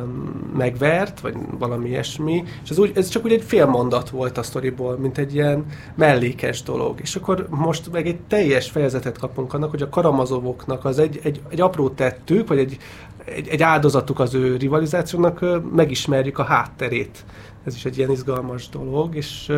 [0.56, 4.42] megvert, vagy valami ilyesmi, és ez, úgy, ez csak úgy egy fél mondat volt a
[4.42, 7.00] sztoriból, mint egy ilyen mellékes dolog.
[7.00, 11.40] És akkor most meg egy teljes fejezetet kapunk annak, hogy a karamazovoknak az egy, egy,
[11.48, 12.76] egy apró tettük, vagy egy,
[13.24, 17.24] egy, egy áldozatuk az ő rivalizációnak, megismerjük a hátterét.
[17.64, 19.52] Ez is egy ilyen izgalmas dolog, és,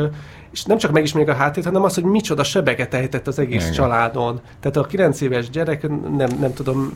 [0.51, 3.73] és nem csak megismerjük a hátterét, hanem az, hogy micsoda sebeket ejtett az egész Igen.
[3.73, 4.41] családon.
[4.61, 6.93] Tehát a 9 éves gyerek, nem, nem tudom,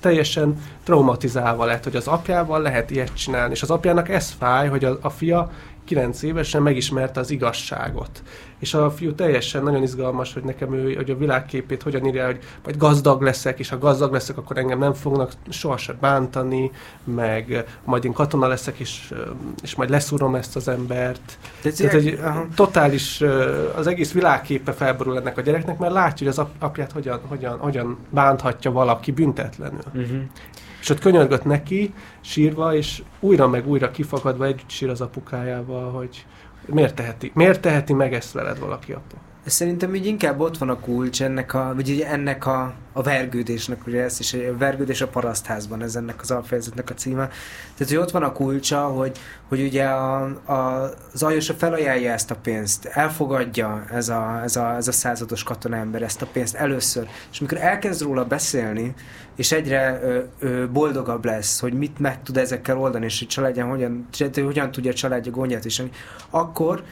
[0.00, 4.84] teljesen traumatizálva lett, hogy az apjával lehet ilyet csinálni, és az apjának ez fáj, hogy
[4.84, 5.50] a, a fia
[5.84, 8.22] 9 évesen megismerte az igazságot.
[8.58, 12.38] És a fiú teljesen nagyon izgalmas, hogy nekem ő, hogy a világképét hogyan írja, hogy
[12.64, 16.70] majd gazdag leszek, és ha gazdag leszek, akkor engem nem fognak sohasem bántani,
[17.04, 19.14] meg majd én katona leszek, és,
[19.62, 21.38] és majd leszúrom ezt az embert.
[21.62, 22.46] Tehát, Tehát egy aha.
[22.54, 23.22] totális,
[23.76, 27.58] az egész világképe felborul ennek a gyereknek, mert látja, hogy az ap- apját hogyan, hogyan,
[27.58, 29.82] hogyan bánthatja valaki büntetlenül.
[29.94, 30.22] Uh-huh.
[30.84, 36.26] És ott könyörgött neki, sírva, és újra meg újra kifakadva együtt sír az apukájával, hogy
[36.66, 39.16] miért teheti, miért teheti meg ezt veled valaki apa?
[39.46, 43.86] Szerintem így inkább ott van a kulcs ennek a, vagy ugye ennek a, a vergődésnek,
[43.86, 47.28] ugye ez is egy vergődés a parasztházban, ez ennek az alfejezetnek a címe.
[47.76, 52.30] Tehát, hogy ott van a kulcsa, hogy, hogy ugye a, a, az Aljosa felajánlja ezt
[52.30, 57.08] a pénzt, elfogadja ez a, ez, a, ez a százados katonaember ezt a pénzt először,
[57.32, 58.94] és amikor elkezd róla beszélni,
[59.36, 63.68] és egyre ö, ö, boldogabb lesz, hogy mit meg tud ezekkel oldani, és hogy családján
[63.68, 65.90] hogyan, hogyan tudja a családja gondját viselni,
[66.30, 66.82] akkor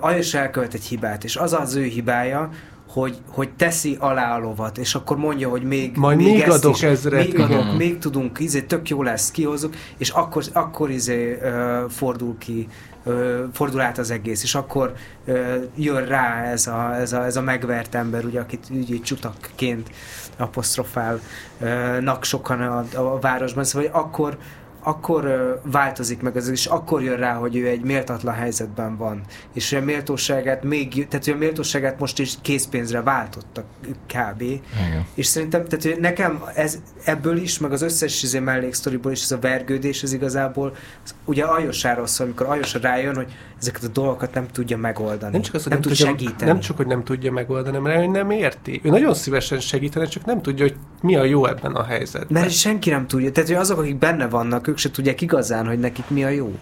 [0.00, 2.50] Ajos elkövet egy hibát, és az az ő hibája,
[2.88, 6.76] hogy, hogy teszi alá a lovat, és akkor mondja, hogy még, Majd még ezt adok
[6.76, 7.50] is, ezret, még, igen.
[7.50, 12.68] adok, még tudunk, izé, tök jó lesz, kihozzuk, és akkor, akkor izé, ö, fordul ki,
[13.04, 14.92] ö, fordul át az egész, és akkor
[15.24, 19.90] ö, jön rá ez a, ez, a, ez a megvert ember, ugye, akit így csutakként
[20.36, 24.38] apostrofálnak sokan a, a városban, szóval hogy akkor,
[24.86, 29.20] akkor változik meg ez, és akkor jön rá, hogy ő egy méltatlan helyzetben van.
[29.52, 33.64] És a méltóságát még, tehát hogy a méltóságát most is készpénzre váltottak
[34.06, 34.40] kb.
[34.40, 35.06] Igen.
[35.14, 39.32] És szerintem, tehát hogy nekem ez, ebből is, meg az összes izé melléksztoriból is ez
[39.32, 44.34] a vergődés, ez igazából az, ugye Ajosáról szól, amikor Ajosa rájön, hogy ezeket a dolgokat
[44.34, 45.32] nem tudja megoldani.
[45.32, 46.50] Nem csak az, hogy nem, nem, tud tudja, segíteni.
[46.50, 48.80] nem csak, hogy nem tudja megoldani, hanem hogy nem érti.
[48.84, 52.42] Ő nagyon szívesen segítene, csak nem tudja, hogy mi a jó ebben a helyzetben.
[52.42, 53.32] Mert senki nem tudja.
[53.32, 56.58] Tehát, hogy azok, akik benne vannak, ők se tudják igazán, hogy nekik mi a jó.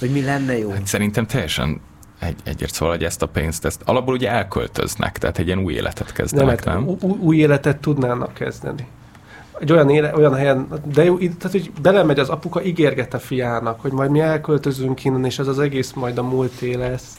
[0.00, 0.70] Vagy mi lenne jó.
[0.70, 1.80] Hát szerintem teljesen
[2.18, 5.72] egy, egyért szól, hogy ezt a pénzt, ezt alapból ugye elköltöznek, tehát egy ilyen új
[5.72, 6.88] életet nem, kezdenek, hát nem?
[6.88, 8.86] ú- ú- új életet tudnának kezdeni.
[9.60, 13.80] Egy olyan, éle, olyan helyen, de jó, tehát, hogy belemegy az apuka, ígérget a fiának,
[13.80, 17.14] hogy majd mi elköltözünk innen, és ez az egész majd a múlté lesz.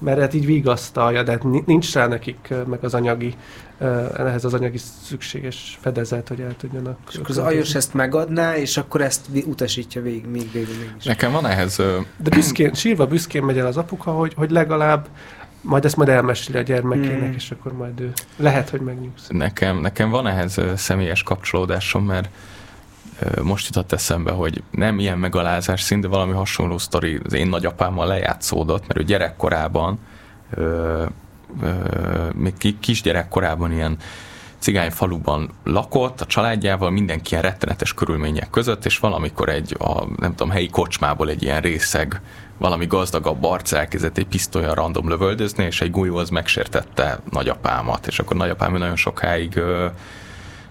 [0.00, 3.34] Mert hát így vigasztalja, de hát ni- nincs rá nekik meg az anyagi,
[4.16, 6.98] ehhez az anyagi szükséges fedezet, hogy el tudjanak.
[7.10, 11.04] És akkor az Ajos ezt megadná, és akkor ezt utasítja végig, még végül mégis.
[11.04, 11.76] Nekem van ehhez,
[12.16, 15.08] De büszkén, sírva büszkén megy el az apuka, hogy, hogy legalább
[15.62, 17.32] majd ezt majd elmeséli a gyermekének, Mm.
[17.34, 19.36] és akkor majd ő lehet, hogy megnyugszik.
[19.36, 22.28] Nekem, nekem van ehhez személyes kapcsolódásom, mert
[23.42, 28.06] most jutott eszembe, hogy nem ilyen megalázás szint, de valami hasonló sztori az én nagyapámmal
[28.06, 29.98] lejátszódott, mert ő gyerekkorában,
[30.50, 31.04] ö,
[31.62, 31.68] ö,
[32.34, 33.96] még ki- kisgyerekkorában ilyen
[34.58, 40.30] cigány faluban lakott, a családjával, mindenki ilyen rettenetes körülmények között, és valamikor egy, a, nem
[40.34, 42.20] tudom, helyi kocsmából egy ilyen részeg,
[42.58, 48.18] valami gazdagabb arc elkezdett egy pisztolyan random lövöldözni, és egy golyó az megsértette nagyapámat, és
[48.18, 49.86] akkor nagyapám nagyon sokáig ö,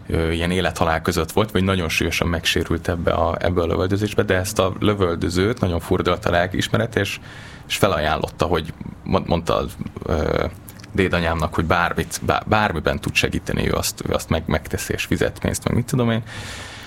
[0.10, 4.60] ilyen élethalál között volt, vagy nagyon súlyosan megsérült ebbe a, ebbe a lövöldözésbe, de ezt
[4.60, 7.20] a lövöldözőt nagyon furdalt a lelkiismeret, és,
[7.68, 9.66] és felajánlotta, hogy mond- mondta
[10.06, 10.46] ö,
[10.92, 15.40] dédanyámnak, hogy bármit, bár, bármiben tud segíteni, ő azt, ő azt meg, megteszi, és fizet
[15.40, 16.24] pénzt, meg mit tudom én.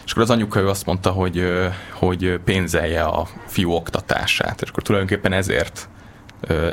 [0.05, 1.45] És akkor az anyuka ő azt mondta, hogy,
[1.93, 5.89] hogy pénzelje a fiú oktatását, és akkor tulajdonképpen ezért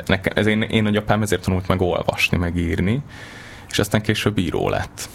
[0.06, 3.02] nekem, ez én, én nagyapám ezért tanult meg olvasni, meg írni,
[3.70, 5.08] és aztán később író lett.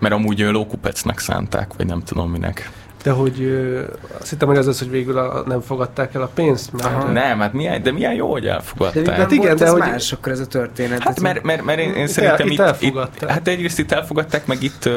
[0.00, 2.70] Mert amúgy lókupecnek szánták, vagy nem tudom minek.
[3.02, 3.82] De hogy ö,
[4.20, 7.10] azt hittem, hogy az az, hogy végül a, nem fogadták el a pénzt, mert Aha.
[7.10, 9.04] Nem, hát milyen, de milyen jó, hogy De elfogadták.
[9.04, 11.02] nem Hát igen, volt de ez hogy- más akkor ez a történet.
[11.02, 13.30] Hát mert, mert, mert én, én Itt szerintem el- itt itt, itt, elfogadták.
[13.30, 14.88] hát egyrészt itt elfogadták, meg itt,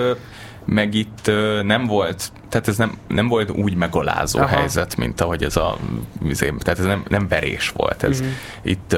[0.65, 1.31] meg itt
[1.63, 4.47] nem volt, tehát ez nem, nem volt úgy megalázó Aha.
[4.47, 5.77] Helyzet, mint ahogy ez a,
[6.27, 8.03] izé, tehát ez nem, nem verés volt.
[8.03, 8.29] Ez, Mhm.
[8.61, 8.97] itt,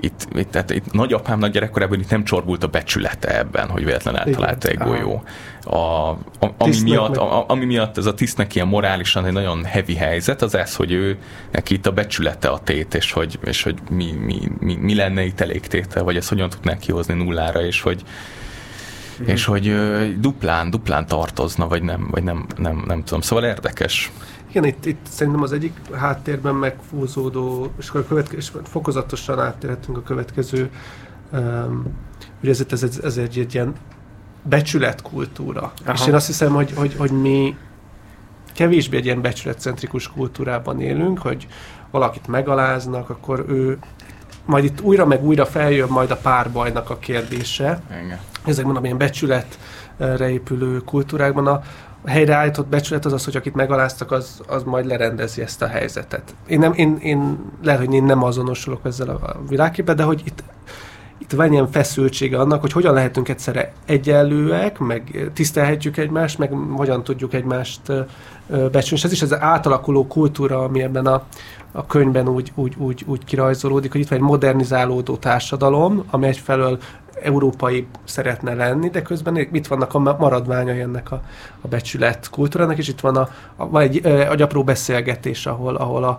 [0.00, 4.68] itt, itt, tehát itt nagyapámnak gyerekkorában itt nem csorbult a becsülete ebben, hogy véletlenül eltalálta
[4.68, 5.22] egy golyó.
[5.62, 9.64] A, a, ami, Tisztnek miatt, a, ami miatt ez a tisztnek ilyen morálisan egy nagyon
[9.64, 11.18] heavy helyzet, az ez, hogy ő
[11.52, 15.24] neki itt a becsülete a tét, és hogy, és hogy mi, mi, mi, mi lenne
[15.24, 18.02] itt elégtétel, vagy ezt hogyan tudnák kihozni nullára, és hogy
[19.24, 23.20] És hogy ö, duplán, duplán tartozna, vagy nem, vagy nem, nem, nem tudom.
[23.20, 24.12] Szóval érdekes.
[24.48, 29.96] Igen, itt, itt szerintem az egyik háttérben megfúzódó, és akkor a következő, és fokozatosan áttérhetünk
[29.96, 30.70] a következő,
[31.32, 31.84] um,
[32.40, 33.74] hogy ez, ez, ez, ez egy, egy ilyen
[34.42, 35.72] becsületkultúra.
[35.84, 35.92] Aha.
[35.92, 37.56] És én azt hiszem, hogy, hogy, hogy mi
[38.52, 41.46] kevésbé egy ilyen becsületcentrikus kultúrában élünk, hogy
[41.90, 43.78] valakit megaláznak, akkor ő
[44.46, 48.18] majd itt újra meg újra feljön majd a párbajnak a kérdése, Igen.
[48.44, 51.62] ezekben a ilyen becsületre épülő kultúrákban a
[52.06, 56.34] helyreállított becsület az az, hogy akit megaláztak, az, az majd lerendezi ezt a helyzetet.
[56.46, 60.42] Én, nem, én, én lehet, hogy én nem azonosulok ezzel a, a de hogy itt,
[61.26, 67.04] itt van ilyen feszültsége annak, hogy hogyan lehetünk egyszerre egyenlőek, meg tisztelhetjük egymást, meg hogyan
[67.04, 67.80] tudjuk egymást
[68.46, 68.96] becsülni.
[68.96, 71.22] És ez is az átalakuló kultúra, ami ebben a,
[71.72, 76.78] a könyvben úgy, úgy, úgy, úgy kirajzolódik, hogy itt van egy modernizálódó társadalom, ami egyfelől
[77.22, 81.22] európai szeretne lenni, de közben itt vannak a ma- maradványai ennek a,
[81.60, 86.04] a becsület kultúrának, és itt van, a, a, van egy, egy apró beszélgetés, ahol, ahol
[86.04, 86.18] a,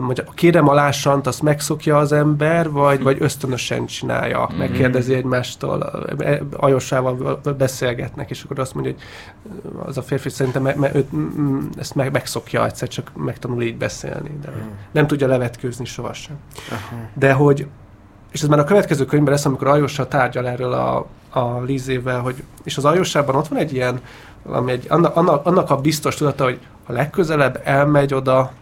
[0.00, 4.58] mondja, a kérem alásant azt megszokja az ember, vagy, vagy ösztönösen csinálja, Mhm.
[4.58, 9.02] megkérdezi egymástól, ö, Ajossával beszélgetnek, és akkor azt mondja, hogy
[9.86, 13.62] az a férfi szerintem me, me, őt, mm, mm, ezt meg, megszokja egyszer, csak megtanul
[13.62, 14.58] így beszélni, de Mhm.
[14.90, 16.36] nem tudja levetkőzni sohasem.
[16.70, 16.96] Aha.
[17.14, 17.66] De hogy,
[18.30, 22.42] és ez már a következő könyvben lesz, amikor Ajossa tárgyal erről a, a Lizével, hogy,
[22.64, 24.00] és az Ajossában ott van egy ilyen,
[24.42, 28.52] valami egy, annak, annak, a biztos tudata, hogy ha legközelebb elmegy oda,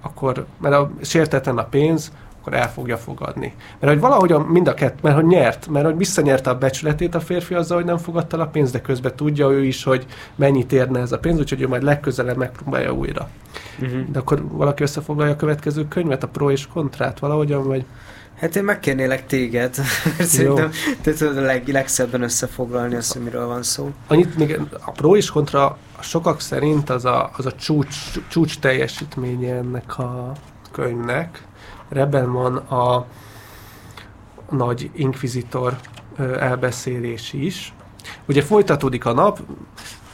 [0.00, 3.54] akkor, mert a sértetlen a pénz, akkor el fogja fogadni.
[3.80, 7.14] Mert hogy valahogy a, mind a kett, mert hogy nyert, mert hogy visszanyerte a becsületét
[7.14, 10.06] a férfi azzal, hogy nem fogadta el a pénzt, de közben tudja ő is, hogy
[10.34, 13.28] mennyit érne ez a pénz, úgyhogy ő majd legközelebb megpróbálja újra.
[13.80, 14.00] Uh-huh.
[14.10, 17.84] De akkor valaki összefoglalja a következő könyvet, a pro és kontrát valahogyan, vagy
[18.40, 19.76] Hát én megkérnélek téged,
[20.18, 23.90] mert szerintem te tudod a leg, legszebben összefoglalni azt, hogy miről van szó.
[24.06, 27.96] Annyit még a pro és kontra a sokak szerint az a, az a csúcs,
[28.28, 30.32] csúcs teljesítménye ennek a
[30.72, 31.46] könyvnek.
[31.88, 33.06] Ebben van a
[34.50, 35.76] nagy inkvizitor
[36.38, 37.72] elbeszélés is.
[38.26, 39.40] Ugye folytatódik a nap,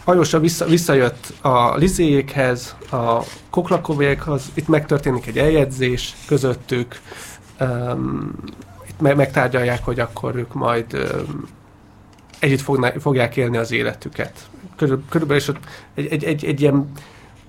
[0.07, 7.01] Ajosa vissza, visszajött a Lizéjékhez, a Koklakovékhoz, itt megtörténik egy eljegyzés közöttük,
[7.61, 8.33] um,
[8.89, 11.49] itt me- megtárgyalják, hogy akkor ők majd um,
[12.45, 14.33] együtt fogná, fogják élni az életüket.
[14.77, 15.59] Körül, körülbelül is ott
[15.95, 16.91] egy, egy, egy, egy ilyen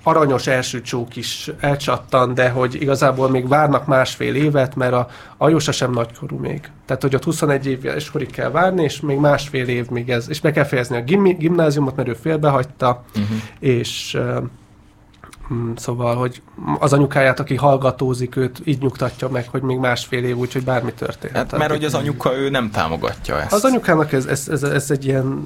[0.04, 5.72] aranyos első csók is elcsattan, de hogy igazából még várnak másfél évet, mert a Ajosa
[5.72, 6.70] sem nagykorú még.
[6.86, 10.42] Tehát, hogy ott 21 éves korig kell várni, és még másfél év még ez, és
[10.42, 13.38] be kell fejezni a gim- gimnáziumot, mert ő félbehagyta, Uh-huh.
[13.60, 14.18] és
[15.76, 16.42] szóval, hogy
[16.80, 21.52] az anyukáját, aki hallgatózik, őt így nyugtatja meg, hogy még másfél év, úgyhogy bármi történhet.
[21.52, 23.54] Hát, mert hogy az anyuka ő nem támogatja ezt.
[23.54, 25.44] Az anyukának ez, ez, ez, ez egy ilyen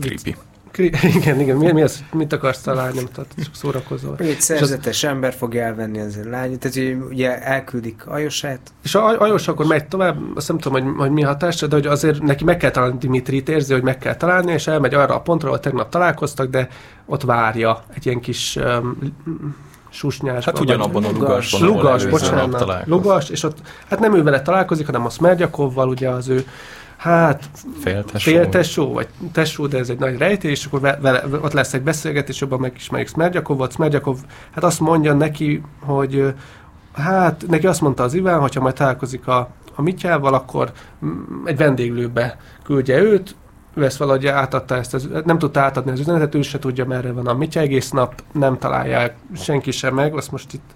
[0.00, 0.36] Creepy.
[1.16, 4.16] Igen, igen, mi, mi az, mit akarsz találni, tehát csak szórakozol.
[4.18, 5.10] Egy szerzetes az...
[5.10, 8.60] ember fogja elvenni az lány, tehát ugye elküldik Ajosát.
[8.82, 11.86] És a Ajos akkor megy tovább, azt nem tudom, hogy, hogy mi hatása, de hogy
[11.86, 15.20] azért neki meg kell találni Dimitrit, érzi, hogy meg kell találni, és elmegy arra a
[15.20, 16.68] pontra, ahol tegnap találkoztak, de
[17.06, 18.98] ott várja egy ilyen kis um,
[19.90, 20.44] susnyás.
[20.44, 21.68] Hát ugyanabban a lugasban.
[21.68, 22.86] Lugas, bocsánat.
[22.86, 23.58] Lugas, és ott,
[23.88, 26.44] hát nem ő vele találkozik, hanem a Smergyakovval, ugye az ő
[27.04, 31.74] hát féltesó, féltesó vagy tesó, de ez egy nagy rejtély, és akkor vele, ott lesz
[31.74, 33.72] egy beszélgetés, jobban megismerjük Smergyakovot.
[33.72, 34.18] Smergyakov
[34.54, 36.34] hát azt mondja neki, hogy
[36.92, 40.72] hát neki azt mondta az Iván, hogyha majd találkozik a, a Mityával, akkor
[41.44, 43.36] egy vendéglőbe küldje őt,
[43.74, 47.12] ő ezt valahogy átadta ezt, az, nem tudta átadni az üzenetet, ő se tudja, merre
[47.12, 50.70] van a Mitya, egész nap nem találják senki sem meg, azt most itt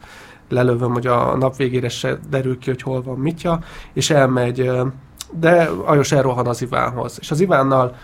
[0.48, 3.60] lelövöm, hogy a nap végére se derül ki, hogy hol van Mitya,
[3.92, 4.70] és elmegy,
[5.30, 7.16] de Ajos elrohan az Ivánhoz.
[7.20, 7.94] És az Ivánnal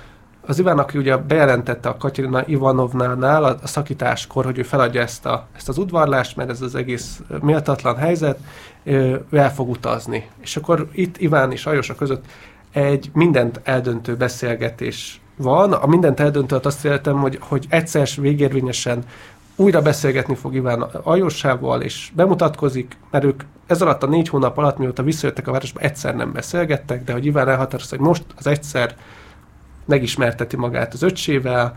[0.47, 5.27] az Iván, aki ugye bejelentette a Katerina Ivanovnánál a, a szakításkor, hogy ő feladja ezt,
[5.27, 8.39] a, ezt az udvarlást, mert ez az egész méltatlan helyzet,
[8.83, 10.31] ő el fog utazni.
[10.41, 12.25] És akkor itt Iván és Ajosa között
[12.73, 15.73] egy mindent eldöntő beszélgetés van.
[15.73, 19.05] A mindent eldöntő azt értem, hogy, hogy egyszer végérvényesen
[19.57, 24.79] újra beszélgetni fog Iván Ajossával, és bemutatkozik, mert ők ez alatt a négy hónap alatt,
[24.79, 28.97] mióta visszajöttek a városba, egyszer nem beszélgettek, de hogy Iván elhatározta, hogy most az egyszer
[29.85, 31.77] megismerteti magát az öcsével,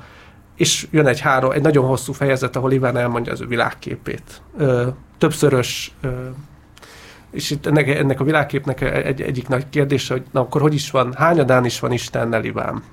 [0.56, 4.42] és jön egy, három, egy nagyon hosszú fejezet, ahol Iván elmondja az ő világképét.
[4.58, 4.88] Ö,
[5.18, 6.10] többszörös ö,
[7.32, 10.92] és itt ennek, ennek a világképnek egy, egyik nagy kérdése, hogy na akkor hogy is
[10.92, 12.84] van, hányadán is van Istennel Iván?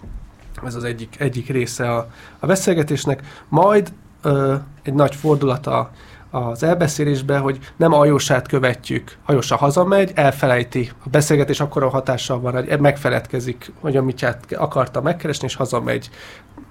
[0.64, 3.22] Ez az egyik, egyik része a, a beszélgetésnek.
[3.48, 3.92] Majd
[4.24, 5.90] ö, egy nagy fordulata
[6.30, 12.80] az elbeszélésbe, hogy nem Ajósát követjük, Ajósa hazamegy, elfelejti, a beszélgetés akkora hatással van, hogy
[12.80, 16.10] megfeledkezik, hogy amit akarta megkeresni, és hazamegy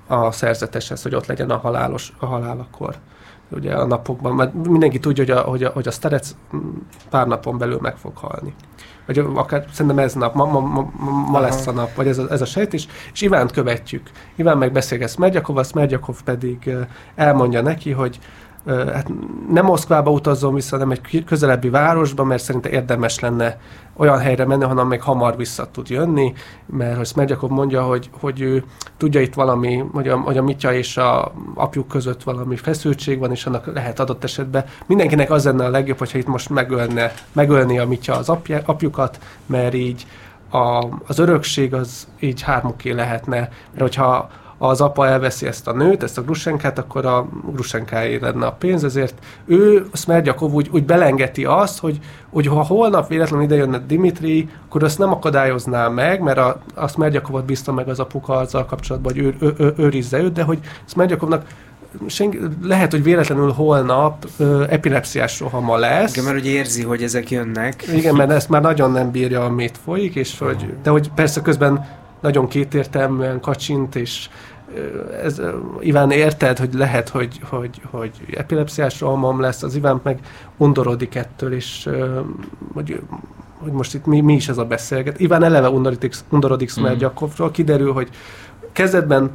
[0.08, 2.96] a szerzeteshez, hogy ott legyen a halálos a halálakor
[3.56, 6.36] ugye a napokban, mert mindenki tudja, hogy a, hogy a, hogy a Starec
[7.10, 8.54] pár napon belül meg fog halni.
[9.06, 10.92] Vagy akár szerintem ez nap, ma, ma, ma,
[11.30, 14.10] ma lesz a nap, vagy ez a, ez a sejtés, és Ivánt követjük.
[14.36, 16.76] Iván meg beszélget Smerdjakov, Smerdjakov pedig
[17.16, 18.20] elmondja neki, hogy
[18.66, 19.12] hát
[19.50, 23.60] nem Moszkvába utazzon vissza, hanem egy közelebbi városba, mert szerintem érdemes lenne
[23.96, 26.34] olyan helyre menni, hanem még hamar vissza tud jönni,
[26.66, 28.64] mert hogy Smerdjakov mondja, hogy, hogy ő
[28.98, 33.32] tudja itt valami, hogy a, hogy a Mitya és a apjuk között valami feszültség van,
[33.32, 37.80] és annak lehet adott esetben mindenkinek az lenne a legjobb, hogyha itt most megölne, megölni
[37.80, 40.06] a Mitya az apja, apjukat, mert így
[40.50, 43.36] a, az örökség az így hármuké lehetne,
[43.72, 44.30] mert hogyha
[44.68, 48.84] az apa elveszi ezt a nőt, ezt a Grusenkát, akkor a Grusenkáé lenne a pénz,
[48.84, 49.14] ezért
[49.46, 52.00] ő, Smerdjakov úgy, úgy belengeti azt, hogy,
[52.30, 56.88] hogy ha holnap véletlenül ide jönne Dimitri, akkor azt nem akadályozná meg, mert a, a
[56.88, 60.60] Smerdjakovot bízta meg az apuka azzal kapcsolatban, hogy ő, ő, ő, őrizze őt, de hogy
[60.86, 61.46] Smerdjakovnak
[62.08, 66.12] senki, lehet, hogy véletlenül holnap ö, epilepsziás rohama lesz.
[66.12, 67.84] Igen, mert hogy érzi, hogy ezek jönnek.
[67.96, 72.02] Igen, mert ezt már nagyon nem bírja, amit folyik, és hogy, de hogy persze közben
[72.24, 74.30] nagyon kétértelműen kacsint, és
[75.24, 75.42] ez,
[75.80, 80.20] Iván érted, hogy lehet, hogy, hogy, hogy epilepsziás rohamom lesz, az Iván meg
[80.58, 81.90] undorodik ettől, és
[82.74, 83.02] hogy,
[83.58, 85.20] hogy most itt mi, mi is ez a beszélget.
[85.20, 87.52] Iván eleve undorodik, undorodik Smergyakovról, mm.
[87.52, 88.10] kiderül, hogy
[88.72, 89.32] kezdetben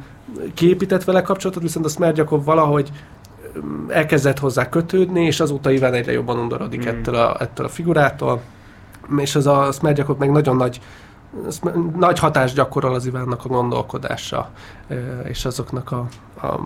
[0.53, 2.91] kiépített vele kapcsolatot, viszont a Smergyakov valahogy
[3.87, 6.87] elkezdett hozzá kötődni, és azóta Iván egyre jobban undorodik mm.
[6.87, 8.41] ettől, a, ettől a figurától,
[9.17, 10.79] és az a Smergyakov meg nagyon nagy
[11.47, 11.59] ez
[11.95, 14.49] nagy hatást gyakorol az Ivánnak a gondolkodása,
[15.23, 16.07] és azoknak a,
[16.47, 16.59] a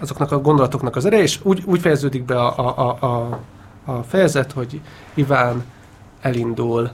[0.00, 3.38] azoknak a gondolatoknak az ereje, és úgy, úgy fejeződik be a, a, a,
[3.84, 4.80] a fejezet, hogy
[5.14, 5.64] Iván
[6.20, 6.90] elindul.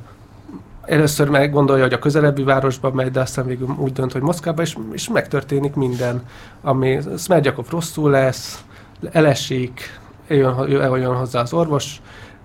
[0.83, 4.63] Először meg gondolja, hogy a közelebbi városba megy, de aztán végül úgy dönt, hogy Moszkvába,
[4.63, 6.27] és, és megtörténik minden,
[6.63, 8.65] ami Smerdjakov rosszul lesz,
[9.11, 12.01] elesik, eljön hozzá az orvos,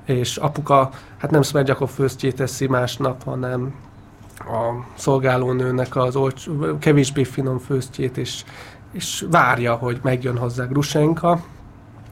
[0.05, 3.73] és apuka, hát nem Smerdjakov főztjét teszi másnap, hanem
[4.39, 6.45] a szolgálónőnek az olcs,
[6.79, 8.43] kevésbé finom főztjét, és,
[8.91, 11.43] és várja, hogy megjön hozzá Grusenka,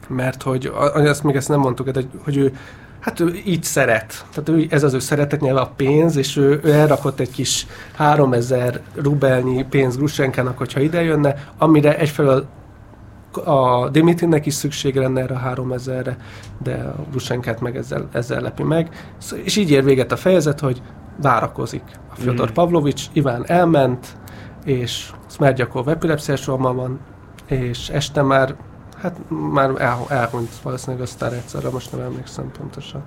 [0.08, 2.56] mert hogy, azt még ezt nem mondtuk, hogy, hogy ő
[3.06, 4.24] Hát ő így szeret.
[4.30, 7.66] Tehát ő, ez az ő szeretet nyelve a pénz, és ő, ő elrakott egy kis
[7.94, 12.46] 3000 rubelnyi pénz Grusenkának, hogyha ide jönne, amire egyfelől
[13.44, 16.16] a Dimitrinek is szüksége lenne erre a 3000-re,
[16.62, 18.88] de a Grusenkát meg ezzel, ezzel lepi meg.
[19.42, 20.82] És így ér véget a fejezet, hogy
[21.22, 21.82] várakozik.
[22.10, 22.52] A Fyodor mm.
[22.52, 24.06] Pavlovics, Iván elment,
[24.64, 27.00] és Smerdjakov epilepsziás van,
[27.46, 28.54] és este már,
[28.96, 29.16] hát
[29.52, 33.02] már el, elhunyt valószínűleg a sztár egyszerre, most nem emlékszem pontosan.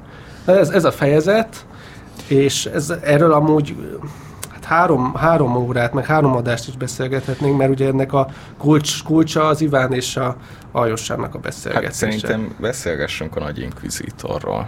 [0.46, 1.66] De ez, ez a fejezet,
[2.28, 3.76] és ez, erről amúgy
[4.50, 9.48] hát három, három órát, meg három adást is beszélgethetnénk, mert ugye ennek a kulcs, kulcsa
[9.48, 10.36] az Iván és a
[10.72, 11.86] Aljossának a beszélgetése.
[11.86, 14.68] Hát szerintem beszélgessünk a nagy inkvizitorról.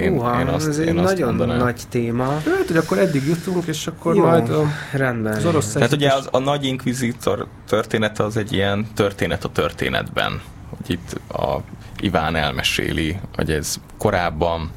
[0.00, 1.58] Én, Húha, én azt, ez egy én nagyon mondanám.
[1.58, 2.24] nagy téma.
[2.30, 5.36] Hát, hogy akkor eddig jutunk, és akkor Jó, majd a, rendben.
[5.36, 10.40] az orosz Tehát ugye az, a nagy inkvizitor története az egy ilyen történet a történetben.
[10.68, 11.60] Hogy itt a
[12.00, 14.70] Iván elmeséli, hogy ez korábban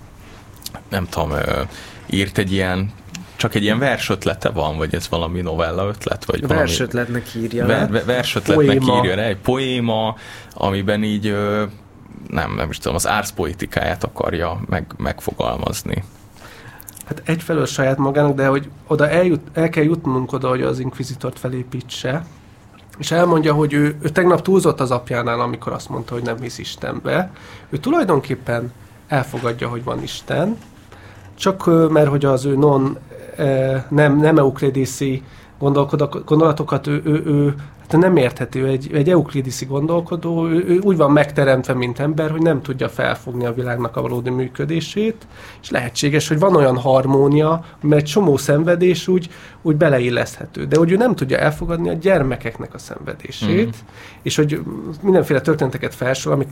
[0.90, 1.32] nem tudom,
[2.06, 2.92] írt egy ilyen
[3.38, 6.26] csak egy ilyen versötlete van, vagy ez valami novella ötlet?
[6.26, 8.98] Vagy valami versötletnek írja ver, Versötletnek poéma.
[8.98, 10.16] írja le, egy poéma,
[10.54, 11.36] amiben így
[12.28, 16.04] nem, nem is tudom, az árszpoetikáját akarja meg, megfogalmazni.
[17.06, 21.40] Hát egyfelől saját magának, de hogy oda eljut, el kell jutnunk oda, hogy az inkvizitort
[21.40, 22.26] felépítse,
[22.98, 26.58] és elmondja, hogy ő, ő tegnap túlzott az apjánál, amikor azt mondta, hogy nem hisz
[26.58, 27.32] Istenbe.
[27.70, 28.74] Ő tulajdonképpen
[29.08, 30.58] elfogadja, hogy van Isten,
[31.36, 32.98] csak mert hogy az ő non
[33.90, 35.24] nem, nem euklidiszi
[35.58, 37.56] gondolatokat ő, ő, ő
[37.92, 42.42] hát nem érthető, egy, egy euklidiszi gondolkodó, ő, ő úgy van megteremtve, mint ember, hogy
[42.42, 45.28] nem tudja felfogni a világnak a valódi működését,
[45.62, 49.30] és lehetséges, hogy van olyan harmónia, mert egy csomó szenvedés úgy,
[49.62, 53.88] úgy beleilleszthető, de hogy ő nem tudja elfogadni a gyermekeknek a szenvedését, mm.
[54.22, 54.62] és hogy
[55.02, 56.48] mindenféle történeteket felsor, amik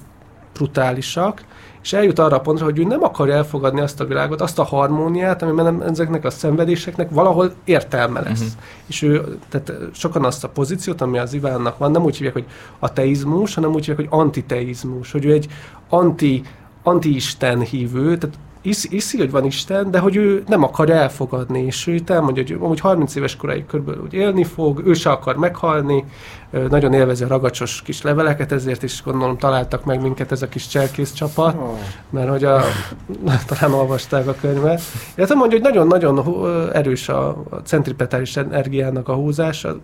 [0.54, 1.42] brutálisak,
[1.84, 4.64] és eljut arra a pontra, hogy ő nem akarja elfogadni azt a világot, azt a
[4.64, 8.40] harmóniát, amiben ezeknek a szenvedéseknek valahol értelme lesz.
[8.40, 8.64] Uh-huh.
[8.88, 12.46] És ő, tehát sokan azt a pozíciót, ami az Ivánnak van, nem úgy hívják, hogy
[12.80, 15.48] ateizmus, hanem úgy hívják, hogy antiteizmus, hogy ő egy
[15.90, 16.42] anti,
[16.84, 21.88] anti-isten hívő, tehát iszi, iszi, hogy van Isten, de hogy ő nem akarja elfogadni, és
[21.88, 26.06] ő elmondja, hogy amúgy 30 éves koráig körülbelül úgy élni fog, ő se akar meghalni,
[26.70, 30.68] nagyon élvezi a ragacsos kis leveleket, ezért is gondolom találtak meg minket ez a kis
[30.68, 31.78] cselkész csapat, oh.
[32.10, 32.62] mert hogy a,
[33.48, 34.82] talán olvasták a könyvet.
[35.16, 39.78] Illetve mondja, hogy nagyon-nagyon erős a, a centripetális energiának a húzása,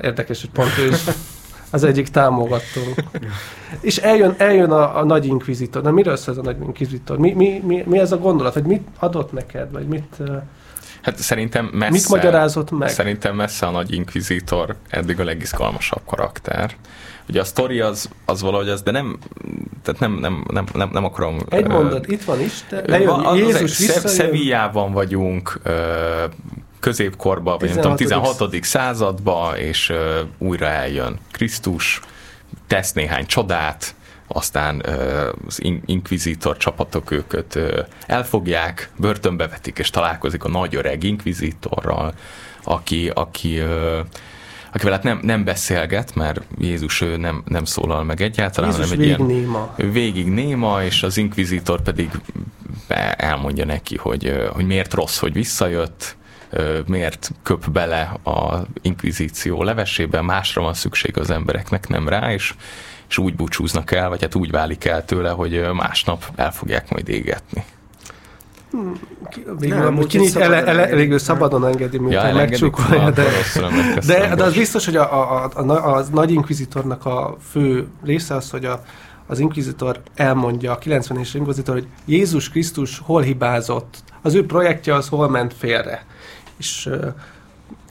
[0.00, 1.04] érdekes, hogy pont ő is
[1.76, 2.80] az egyik támogató.
[3.80, 5.82] És eljön, eljön a, a nagy inkvizitor.
[5.82, 7.18] Na miről szól ez a nagy inkvizitor?
[7.18, 8.54] Mi, mi, mi, mi ez a gondolat?
[8.54, 9.72] Vagy mit adott neked?
[9.72, 10.16] Vagy mit...
[11.02, 11.90] Hát szerintem messze...
[11.90, 12.88] Mit magyarázott meg?
[12.88, 16.76] Szerintem messze a nagy inkvizitor eddig a legizgalmasabb karakter.
[17.28, 19.18] Ugye a sztori az, az valahogy az, de nem,
[19.82, 21.38] tehát nem, nem, nem, nem, nem akarom...
[21.48, 23.70] Egy mondat, uh, itt van Isten, lejön, az, Jézus.
[23.70, 25.72] Szevijában vagyunk, uh,
[26.80, 28.64] középkorba, vagy nem tudom, 16.
[28.64, 29.96] századba, és uh,
[30.38, 32.00] újra eljön Krisztus,
[32.66, 33.94] tesz néhány csodát,
[34.26, 40.74] aztán uh, az in- inkvizitor csapatok őket uh, elfogják, börtönbe vetik, és találkozik a nagy
[40.74, 42.14] öreg inkvizitorral,
[42.64, 43.98] aki, aki uh,
[44.72, 49.00] akivel hát nem, nem beszélget, mert Jézus ő nem, nem szólal meg egyáltalán, Jézus hanem
[49.00, 49.74] egy végig ilyen, néma.
[49.76, 52.10] végig néma, és az inkvizitor pedig
[53.16, 56.16] elmondja neki, hogy, hogy miért rossz, hogy visszajött,
[56.86, 62.54] miért köp bele a inkvizíció levesébe, másra van szükség az embereknek, nem rá, és,
[63.08, 67.08] és úgy búcsúznak el, vagy hát úgy válik el tőle, hogy másnap el fogják majd
[67.08, 67.64] égetni.
[69.58, 73.24] Végül nem, amúgy kinyit, ele, ele, elég szabadon engedi, mint ja, megcsúkolja, de,
[74.06, 78.34] de, de az biztos, hogy a, a, a, a, a nagy inkvizitornak a fő része
[78.34, 78.82] az, hogy a,
[79.26, 85.08] az inkvizitor elmondja, a 90-es inkvizitor, hogy Jézus Krisztus hol hibázott, az ő projektje az
[85.08, 86.06] hol ment félre.
[86.56, 86.90] És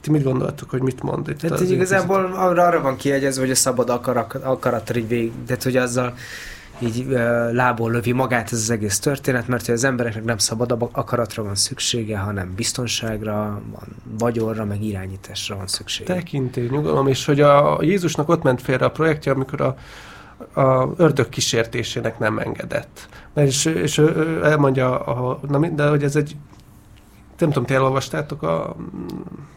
[0.00, 1.38] ti mit gondoltok, hogy mit mond itt?
[1.38, 5.76] Tehát igazából arra, arra van kiegyezve, hogy a szabad akarat, akarat így végig, tehát hogy
[5.76, 6.14] azzal
[6.78, 10.88] így uh, lából lövi magát ez az egész történet, mert hogy az embereknek nem szabad
[10.92, 16.14] akaratra van szüksége, hanem biztonságra, van vagyonra, meg irányításra van szüksége.
[16.14, 19.76] Tekintély, nyugalom, és hogy a Jézusnak ott ment félre a projektje, amikor a
[20.52, 23.08] a ördög kísértésének nem engedett.
[23.34, 23.98] És, és
[24.42, 26.36] elmondja, a, na, de hogy ez egy
[27.38, 28.76] nem tudom, ti elolvastátok a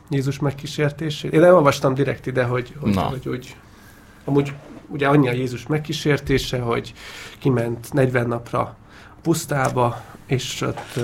[0.10, 1.34] Jézus megkísértését?
[1.34, 3.56] Én elolvastam direkt ide, hogy, hogy, hogy úgy,
[4.26, 4.54] amúgy
[4.88, 6.94] ugye annyi a Jézus megkísértése, hogy
[7.40, 8.76] kiment 40 napra a
[9.22, 11.00] pusztába, és ott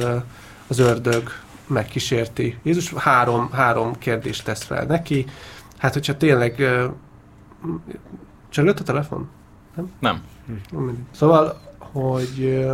[0.67, 1.29] az ördög
[1.67, 2.57] megkísérti.
[2.63, 5.25] Jézus három, három kérdést tesz fel neki.
[5.77, 6.63] Hát, hogyha tényleg...
[8.49, 9.29] Csörgött a telefon?
[9.99, 10.23] Nem.
[10.71, 12.65] nem szóval, hogy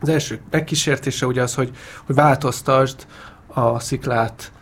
[0.00, 1.70] az első megkísértése ugye az, hogy,
[2.06, 3.06] hogy változtasd
[3.46, 4.52] a sziklát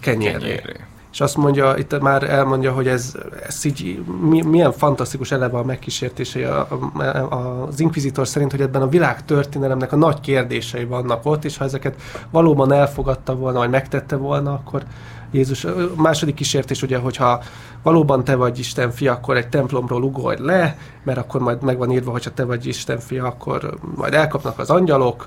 [0.00, 0.38] kenyérré.
[0.38, 0.84] kenyérré.
[1.12, 3.14] És azt mondja, itt már elmondja, hogy ez,
[3.46, 4.02] ez így
[4.44, 9.24] milyen fantasztikus eleve a megkísértései a, a, a, az inkvizitor szerint, hogy ebben a világ
[9.24, 14.52] történelemnek a nagy kérdései vannak ott, és ha ezeket valóban elfogadta volna, vagy megtette volna,
[14.52, 14.82] akkor
[15.30, 17.42] Jézus, a második kísértés ugye, hogyha
[17.82, 21.90] valóban te vagy Isten fia, akkor egy templomról ugorj le, mert akkor majd meg van
[21.90, 25.26] írva, hogyha te vagy Isten fia, akkor majd elkapnak az angyalok,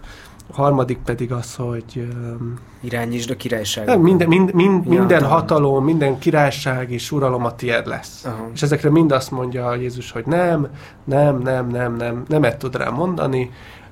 [0.52, 2.08] a harmadik pedig az, hogy
[2.82, 4.02] Irányítsd a királyságot.
[4.02, 8.26] Minden, mind, mind, minden hatalom, minden királyság és uralom a tiéd lesz.
[8.26, 8.50] Aha.
[8.54, 10.68] És ezekre mind azt mondja Jézus, hogy nem,
[11.04, 13.83] nem, nem, nem, nem, nem tud rá mondani, Um,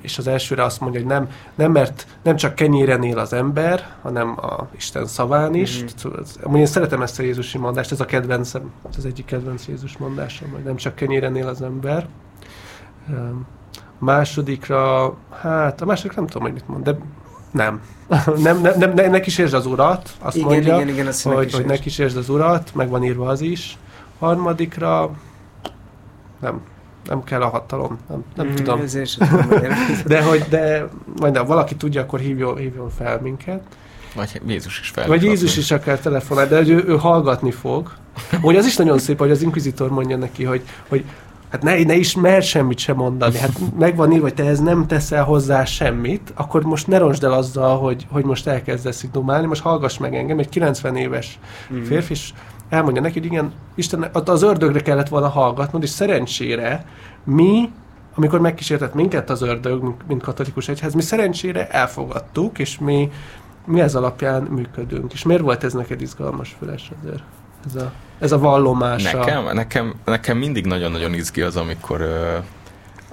[0.00, 3.86] és az elsőre azt mondja, hogy nem, nem mert nem csak kenyéren él az ember,
[4.02, 5.84] hanem a Isten szaván is.
[6.04, 6.54] Mm-hmm.
[6.54, 10.44] Én szeretem ezt a Jézusi mondást, ez a kedvencem, ez az egyik kedvenc Jézus mondása,
[10.52, 12.06] hogy nem csak kenyéren él az ember.
[13.08, 13.46] Um,
[13.98, 16.98] másodikra, hát a másodikra nem tudom, hogy mit mond, de
[17.50, 17.80] nem.
[18.36, 21.66] nem, nem, nem, ne kísérsd az urat, azt igen, mondja, igen, igen, azt hogy, hogy
[21.66, 23.78] ne kísérsd az urat, meg van írva az is.
[24.18, 25.10] Harmadikra
[26.40, 26.60] nem,
[27.08, 28.80] nem kell a hatalom, nem, nem mm, tudom.
[30.06, 30.88] de hogy, de
[31.20, 33.62] majd ha valaki tudja, akkor hívjon, hívjon fel minket.
[34.14, 35.06] Vagy Jézus is fel.
[35.06, 37.92] Vagy Jézus is akár telefonálni, de hogy ő, ő hallgatni fog.
[38.40, 41.04] Hogy az is nagyon szép, hogy az inkvizitor mondja neki, hogy, hogy
[41.50, 43.38] hát ne, ne is mer semmit sem mondani.
[43.38, 47.32] Hát megvan írva, hogy te ez nem teszel hozzá semmit, akkor most ne rosd el
[47.32, 51.38] azzal, hogy, hogy most elkezdesz itt dumálni, most hallgass meg engem, egy 90 éves
[51.74, 51.82] mm.
[51.82, 52.32] férfi, és
[52.70, 56.84] elmondja neki, hogy igen, Isten, az ördögre kellett volna hallgatnod, és szerencsére
[57.24, 57.70] mi,
[58.14, 63.10] amikor megkísértett minket az ördög, mint katolikus egyház, mi szerencsére elfogadtuk, és mi,
[63.64, 65.12] mi ez alapján működünk.
[65.12, 67.22] És miért volt ez neked izgalmas, Füles, azért?
[67.66, 69.18] Ez a, ez a vallomása.
[69.18, 72.08] Nekem, nekem, nekem mindig nagyon-nagyon izgi az, amikor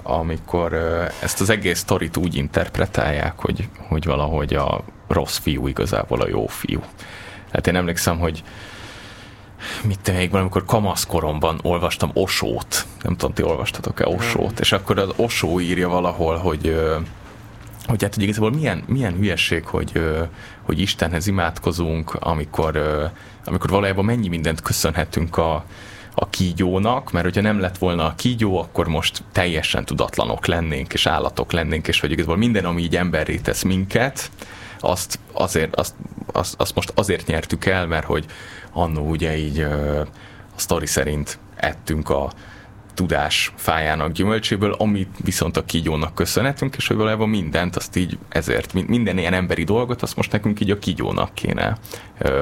[0.02, 0.72] amikor
[1.22, 6.46] ezt az egész sztorit úgy interpretálják, hogy, hogy valahogy a rossz fiú igazából a jó
[6.46, 6.80] fiú.
[7.52, 8.42] Hát én emlékszem, hogy
[9.84, 15.08] mit te még valamikor kamaszkoromban olvastam Osót, nem tudom, ti olvastatok-e Osót, és akkor az
[15.16, 16.76] Osó írja valahol, hogy
[17.86, 20.02] hogy hát hogy igazából milyen, milyen hülyeség, hogy,
[20.62, 22.82] hogy Istenhez imádkozunk, amikor,
[23.44, 25.64] amikor valójában mennyi mindent köszönhetünk a,
[26.14, 31.06] a kígyónak, mert hogyha nem lett volna a kígyó, akkor most teljesen tudatlanok lennénk, és
[31.06, 34.30] állatok lennénk, és hogy igazából minden, ami így emberré tesz minket,
[34.80, 35.94] azt, azért, azt,
[36.32, 38.24] azt, azt most azért nyertük el, mert hogy
[38.72, 40.06] annó ugye így a
[40.56, 42.32] sztori szerint ettünk a
[42.94, 48.72] tudás fájának gyümölcséből, amit viszont a kígyónak köszönhetünk, és hogy valójában mindent, azt így ezért,
[48.72, 51.78] minden ilyen emberi dolgot, azt most nekünk így a kígyónak kéne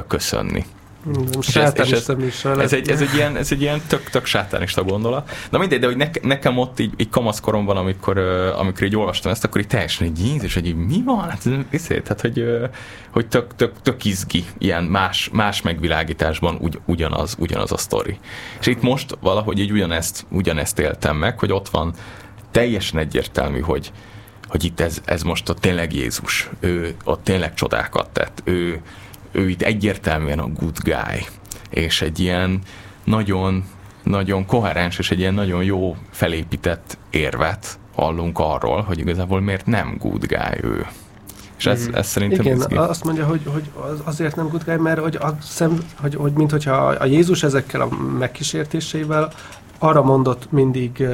[0.07, 0.65] köszönni.
[1.41, 2.09] És ez, és ez,
[2.59, 5.31] ez, egy, ez, egy ilyen, ez egy ilyen tök, tök sátánista gondolat.
[5.51, 8.19] Na mindegy, de hogy ne, nekem ott így, így kamaszkoromban, amikor,
[8.57, 11.29] amikor így olvastam ezt, akkor így teljesen egy Jézus, hogy így mi van?
[11.29, 12.45] Hát, ez, tehát, hogy,
[13.11, 18.19] hogy tök, tök, tök izgi, ilyen más, más megvilágításban ugy, ugyanaz, ugyanaz a sztori.
[18.61, 21.95] És itt most valahogy így ugyanezt, ugyanezt éltem meg, hogy ott van
[22.51, 23.93] teljesen egyértelmű, hogy,
[24.49, 28.81] hogy itt ez, ez most ott tényleg Jézus, ő ott tényleg csodákat tett, ő,
[29.33, 31.27] ő itt egyértelműen a good guy,
[31.71, 32.61] és egy ilyen
[33.05, 33.65] nagyon,
[34.03, 39.97] nagyon koherens és egy ilyen nagyon jó felépített érvet hallunk arról, hogy igazából miért nem
[39.99, 40.87] good guy ő.
[41.59, 42.77] És ez, ez szerintem Igen, izgi.
[42.77, 43.71] azt mondja, hogy, hogy
[44.05, 47.81] azért nem good guy, mert hogy, a szem, hogy, hogy mint hogyha a Jézus ezekkel
[47.81, 49.33] a megkísértéseivel
[49.79, 51.07] arra mondott mindig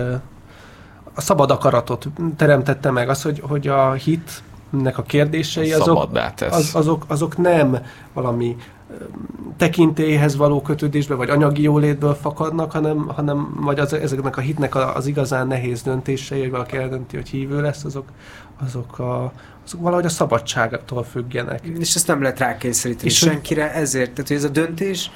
[1.15, 4.43] a szabad akaratot teremtette meg, az, hogy, hogy a hit
[4.81, 6.09] nek a kérdései azok,
[6.41, 7.79] az, azok, azok nem
[8.13, 8.57] valami
[9.57, 15.07] tekintélyhez való kötődésbe, vagy anyagi jólétből fakadnak, hanem, hanem vagy az, ezeknek a hitnek az
[15.07, 18.05] igazán nehéz döntései, hogy valaki eldönti, hogy hívő lesz, azok,
[18.65, 19.33] azok, a,
[19.65, 21.65] azok valahogy a szabadságtól függenek.
[21.79, 25.11] És ezt nem lehet rákényszeríteni és senkire, ezért, tehát hogy ez a döntés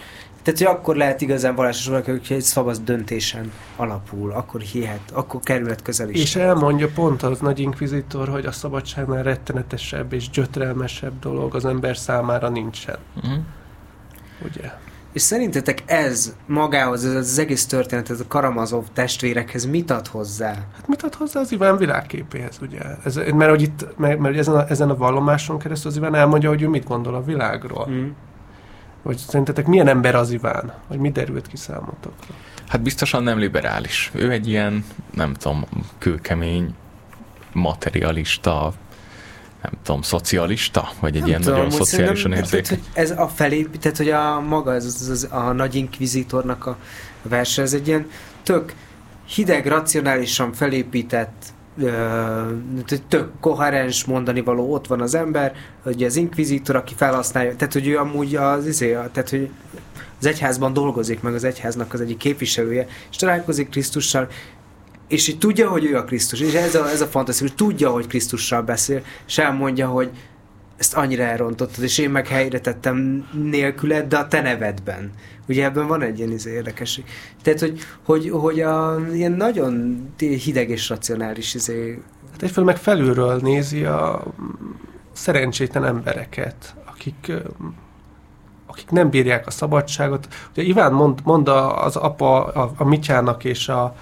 [0.46, 5.40] tehát, hogy akkor lehet igazán vallásos valaki, hogyha egy szabad döntésen alapul, akkor hihet, akkor
[5.40, 6.22] kerület közel is.
[6.22, 11.96] És elmondja pont az nagy inkvizitor, hogy a szabadságnál rettenetesebb és gyötrelmesebb dolog az ember
[11.96, 12.96] számára nincsen.
[13.16, 13.38] Uh-huh.
[14.44, 14.72] Ugye?
[15.12, 20.52] És szerintetek ez magához, ez az egész történet, ez a Karamazov testvérekhez mit ad hozzá?
[20.52, 22.80] Hát mit ad hozzá az Iván világképéhez, ugye?
[23.04, 26.48] Ez, mert hogy itt, mert, mert ezen, a, ezen a vallomáson keresztül az Iván elmondja,
[26.48, 27.88] hogy ő mit gondol a világról.
[27.90, 28.08] Mm.
[29.06, 30.72] Vagy szerintetek milyen ember az Iván?
[30.88, 32.34] Vagy mi derült ki számotokra?
[32.68, 34.10] Hát biztosan nem liberális.
[34.14, 34.84] Ő egy ilyen,
[35.14, 35.64] nem tudom,
[35.98, 36.74] kőkemény,
[37.52, 38.72] materialista,
[39.62, 40.88] nem tudom, szocialista?
[41.00, 42.82] Vagy egy nem ilyen tudom, nagyon szociálisan érzékeny?
[42.92, 46.76] Ez a felé, tehát hogy a maga, ez az, az, a nagy inkvizitornak a
[47.22, 48.06] verse, ez egy ilyen
[48.42, 48.74] tök
[49.26, 51.44] hideg, racionálisan felépített
[53.08, 55.52] tök koherens mondani való, ott van az ember,
[55.82, 59.50] hogy az inkvizitor, aki felhasználja, tehát hogy ő amúgy az, izé, tehát hogy
[60.18, 64.28] az egyházban dolgozik, meg az egyháznak az egyik képviselője, és találkozik Krisztussal,
[65.08, 68.06] és így tudja, hogy ő a Krisztus, és ez a, ez a fantasztikus, tudja, hogy
[68.06, 70.10] Krisztussal beszél, és elmondja, hogy
[70.76, 75.10] ezt annyira elrontottad, és én meg helyre tettem nélküled, de a te nevedben.
[75.48, 77.04] Ugye ebben van egy ilyen izé érdekesség.
[77.42, 81.98] Tehát, hogy, hogy, hogy a, ilyen nagyon hideg és racionális izé,
[82.36, 84.22] Hát egyfelől meg felülről nézi a
[85.12, 87.32] szerencsétlen embereket, akik
[88.76, 90.28] akik nem bírják a szabadságot.
[90.52, 93.96] Ugye Iván mond, mond az apa a, a Mityának és a,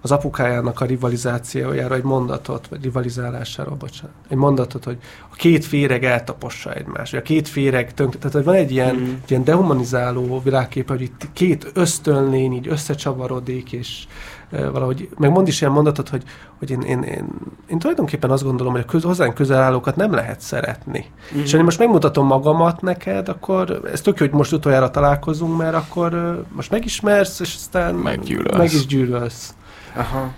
[0.00, 4.98] az apukájának a rivalizációjára egy mondatot, vagy rivalizálására, bocsánat, egy mondatot, hogy
[5.30, 9.14] a két féreg eltapossa egymást, vagy a két féreg tönkre, tehát van egy ilyen, mm.
[9.28, 14.06] ilyen dehumanizáló világkép, hogy itt két ösztönlény így összecsavarodik, és
[14.50, 16.22] valahogy, meg mond is ilyen mondatot, hogy,
[16.58, 17.28] hogy én, én, én,
[17.68, 21.04] én tulajdonképpen azt gondolom, hogy a köz, hozzánk közel állókat nem lehet szeretni.
[21.36, 21.40] Mm.
[21.40, 25.56] És ha én most megmutatom magamat neked, akkor ez tök jó, hogy most utoljára találkozunk,
[25.56, 28.56] mert akkor most megismersz, és aztán Meggyűlölsz.
[28.56, 29.54] meg is gyűlölsz.
[29.96, 30.32] Aha.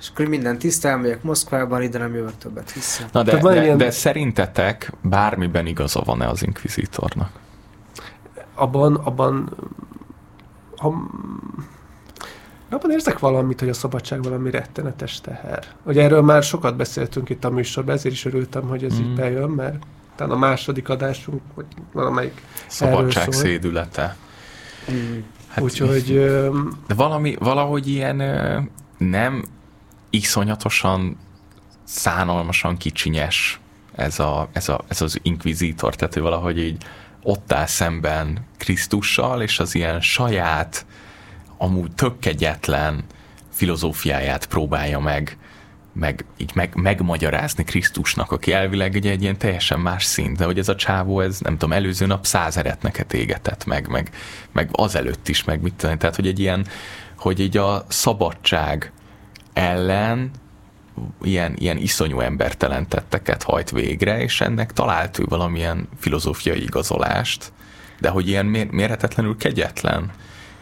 [0.00, 3.04] És akkor minden tisztán megyek Moszkvában, ide nem jövök többet vissza.
[3.12, 3.78] Na de, de, ilyen...
[3.78, 7.30] de szerintetek bármiben igaza van-e az inkvizitornak?
[8.54, 9.56] Abban, abban
[10.76, 10.94] ha,
[12.70, 15.64] abban érzek valamit, hogy a szabadság valami rettenetes teher.
[15.82, 19.02] Ugye erről már sokat beszéltünk itt a műsorban, ezért is örültem, hogy ez mm.
[19.02, 24.16] így bejön, mert talán a második adásunk, vagy valamelyik Szabadság szédülete.
[24.92, 25.18] Mm.
[25.48, 26.14] Hát, Úgyhogy...
[26.86, 28.16] De valami, valahogy ilyen
[28.98, 29.44] nem
[30.10, 31.16] iszonyatosan
[31.84, 33.60] szánalmasan kicsinyes
[33.94, 36.84] ez, a, ez, a, ez az inkvizítor, tehát hogy valahogy így
[37.22, 40.86] ott áll szemben Krisztussal, és az ilyen saját,
[41.62, 43.04] amúgy tök kegyetlen
[43.52, 45.36] filozófiáját próbálja meg,
[45.92, 50.58] meg, így meg, megmagyarázni Krisztusnak, aki elvileg egy, egy ilyen teljesen más szint, de hogy
[50.58, 54.10] ez a csávó, ez nem tudom, előző nap száz eretneket égetett meg, meg,
[54.52, 56.66] meg azelőtt is, meg mit tudom, tehát hogy egy ilyen,
[57.18, 58.92] hogy így a szabadság
[59.52, 60.30] ellen
[61.22, 67.52] ilyen, ilyen iszonyú embertelen tetteket hajt végre, és ennek talált ő valamilyen filozófiai igazolást,
[67.98, 70.10] de hogy ilyen mér- mérhetetlenül kegyetlen,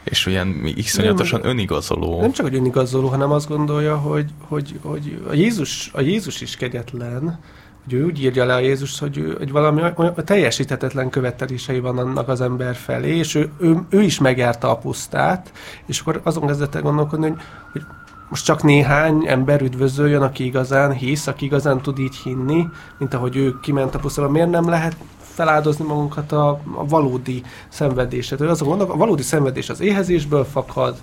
[0.09, 2.21] és olyan iszonyatosan nem, önigazoló.
[2.21, 6.57] Nem csak, hogy önigazoló, hanem azt gondolja, hogy, hogy, hogy a, Jézus, a Jézus is
[6.57, 7.39] kegyetlen,
[7.85, 11.99] hogy ő úgy írja le a Jézus, hogy, ő, hogy valami olyan teljesíthetetlen követelései van
[11.99, 15.53] annak az ember felé, és ő, ő, ő is megjárta a pusztát,
[15.87, 17.39] és akkor azon kezdett el gondolkodni, hogy,
[17.73, 17.83] hogy
[18.29, 23.37] most csak néhány ember üdvözöljön, aki igazán hisz, aki igazán tud így hinni, mint ahogy
[23.37, 24.29] ő kiment a pusztába.
[24.29, 24.97] Miért nem lehet
[25.39, 28.51] feláldozni magunkat a, a valódi szenvedésre?
[28.51, 30.97] Azon gondolok, a valódi szenvedés az éhezésből fakad,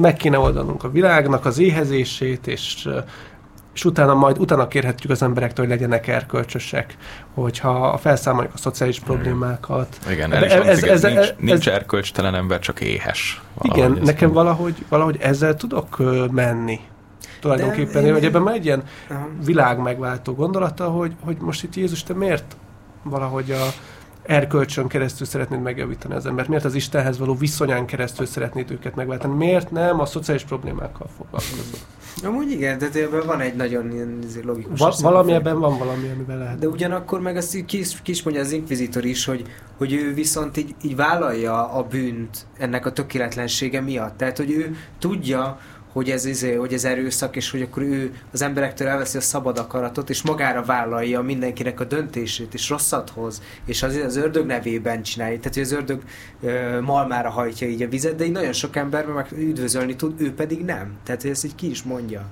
[0.00, 2.88] meg kéne oldanunk a világnak az éhezését, és
[3.74, 6.96] és utána majd utána kérhetjük az emberektől, hogy legyenek erkölcsösek,
[7.34, 9.98] hogyha felszámoljuk a szociális problémákat.
[10.10, 13.42] Igen, ez, ez, ez, nincs, ez, nincs erkölcstelen ember, csak éhes.
[13.60, 16.80] Igen, nekem valahogy, valahogy ezzel tudok menni
[17.40, 18.82] tulajdonképpen, De, hogy ebben már egy ilyen
[19.44, 22.56] világ megváltó gondolata, hogy, hogy most itt Jézus, te miért
[23.08, 23.66] valahogy a
[24.22, 26.48] erkölcsön keresztül szeretnéd megjavítani az embert?
[26.48, 29.34] Miért az Istenhez való viszonyán keresztül szeretnéd őket megváltani?
[29.34, 31.80] Miért nem a szociális problémákkal foglalkozol?
[32.24, 34.78] Amúgy igen, de ebben van egy nagyon ilyen izé, logikus...
[34.78, 36.58] Va- valami ebben van valami, amiben lehet.
[36.58, 39.42] De ugyanakkor meg azt ki is, ki is mondja az inkvizitor is, hogy,
[39.76, 44.16] hogy ő viszont így, így vállalja a bűnt ennek a tökéletlensége miatt.
[44.16, 45.58] Tehát, hogy ő tudja,
[45.96, 49.58] hogy ez, izé, hogy ez erőszak, és hogy akkor ő az emberektől elveszi a szabad
[49.58, 55.02] akaratot, és magára vállalja mindenkinek a döntését, és rosszat hoz, és az, az ördög nevében
[55.02, 55.38] csinálja.
[55.38, 56.02] Tehát, hogy az ördög
[56.42, 60.34] ö, malmára hajtja így a vizet, de így nagyon sok ember meg üdvözölni tud, ő
[60.34, 60.96] pedig nem.
[61.04, 62.24] Tehát, hogy ezt így ki is mondja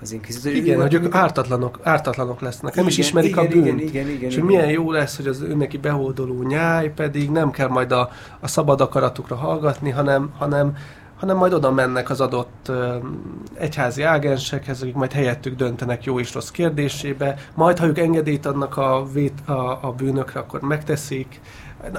[0.00, 0.52] az inkvizitor.
[0.52, 3.66] Igen, ő, hogy ők ártatlanok, ártatlanok lesznek, nem igen, is ismerik igen, a bűnt.
[3.66, 4.46] Igen, igen, igen, és igen.
[4.46, 8.80] milyen jó lesz, hogy az neki behódoló nyáj pedig nem kell majd a, a szabad
[8.80, 10.76] akaratukra hallgatni, hanem, hanem
[11.20, 12.70] hanem majd oda mennek az adott
[13.54, 18.76] egyházi ágensekhez, akik majd helyettük döntenek jó és rossz kérdésébe, majd ha ők engedélyt adnak
[18.76, 21.40] a, vét, a, a bűnökre, akkor megteszik,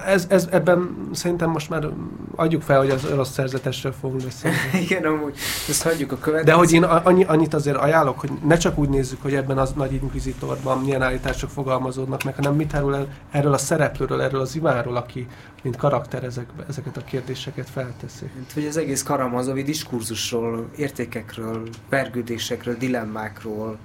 [0.06, 1.88] ez, ez, ebben szerintem most már
[2.36, 4.58] adjuk fel, hogy az orosz szerzetesről fogunk beszélni.
[4.86, 5.38] Igen, amúgy
[5.70, 6.52] ezt hagyjuk a következő.
[6.52, 9.74] De hogy én annyi, annyit azért ajánlok, hogy ne csak úgy nézzük, hogy ebben az
[9.74, 14.96] nagy inkvizitorban milyen állítások fogalmazódnak meg, hanem mit erről, erről a szereplőről, erről az imáról,
[14.96, 15.28] aki
[15.64, 18.30] mint karakter ezek, ezeket a kérdéseket felteszi.
[18.36, 23.78] Mint hogy az egész karamazovi diskurzusról, értékekről, vergődésekről, dilemmákról.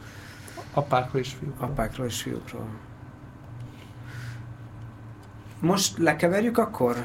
[0.73, 1.69] Apákról és fiúkról.
[1.69, 2.67] Apákról és fiúkról.
[5.61, 6.97] Most lekeverjük akkor?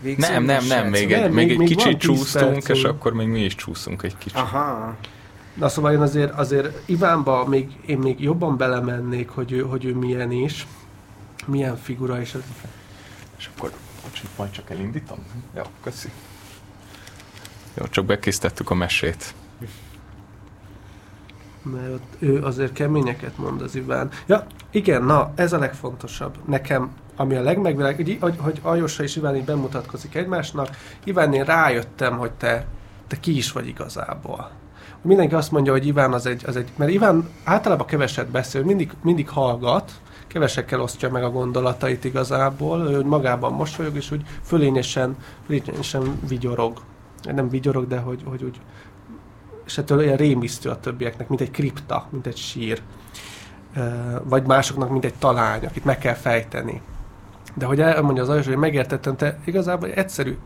[0.00, 3.26] Végzünk nem, nem, nem, még egy, nem, még, még egy kicsit csúsztunk, és akkor még
[3.26, 4.38] mi is csúszunk egy kicsit.
[4.38, 4.96] Aha.
[5.54, 9.94] Na szóval én azért, azért Ivánba még, én még jobban belemennék, hogy ő, hogy ő
[9.94, 10.66] milyen is,
[11.46, 12.40] milyen figura, és, az...
[13.38, 13.72] és akkor
[14.36, 15.18] majd csak elindítom?
[15.56, 16.10] Jó, köszi.
[17.74, 19.34] Jó, csak bekészítettük a mesét.
[21.62, 24.10] Mert ott ő azért keményeket mond az Iván.
[24.26, 26.38] Ja, igen, na, ez a legfontosabb.
[26.44, 30.68] Nekem ami a legmegvilág, hogy, hogy, Ajosa és Iván így bemutatkozik egymásnak.
[31.04, 32.66] Iván, én rájöttem, hogy te,
[33.06, 34.50] te ki is vagy igazából.
[35.02, 38.92] mindenki azt mondja, hogy Iván az egy, az egy mert Iván általában keveset beszél, mindig,
[39.02, 39.92] mindig hallgat,
[40.26, 45.16] kevesekkel osztja meg a gondolatait igazából, ő magában mosolyog, és úgy fölényesen,
[45.46, 46.80] fölényesen vigyorog.
[47.22, 48.60] Nem vigyorog, de hogy, hogy úgy,
[49.66, 52.82] és ettől olyan rémisztő a többieknek, mint egy kripta, mint egy sír.
[54.22, 56.82] Vagy másoknak, mint egy talány, akit meg kell fejteni.
[57.58, 60.36] De hogy elmondja az Ajos, hogy megértettem, te igazából egy egyszerű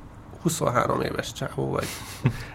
[0.42, 1.86] 23 éves csávó vagy.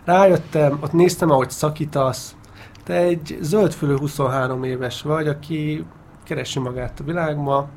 [0.05, 2.35] Rájöttem, ott néztem, ahogy szakítasz,
[2.83, 5.85] te egy zöldfülő 23 éves vagy, aki
[6.23, 7.67] keresi magát a világban,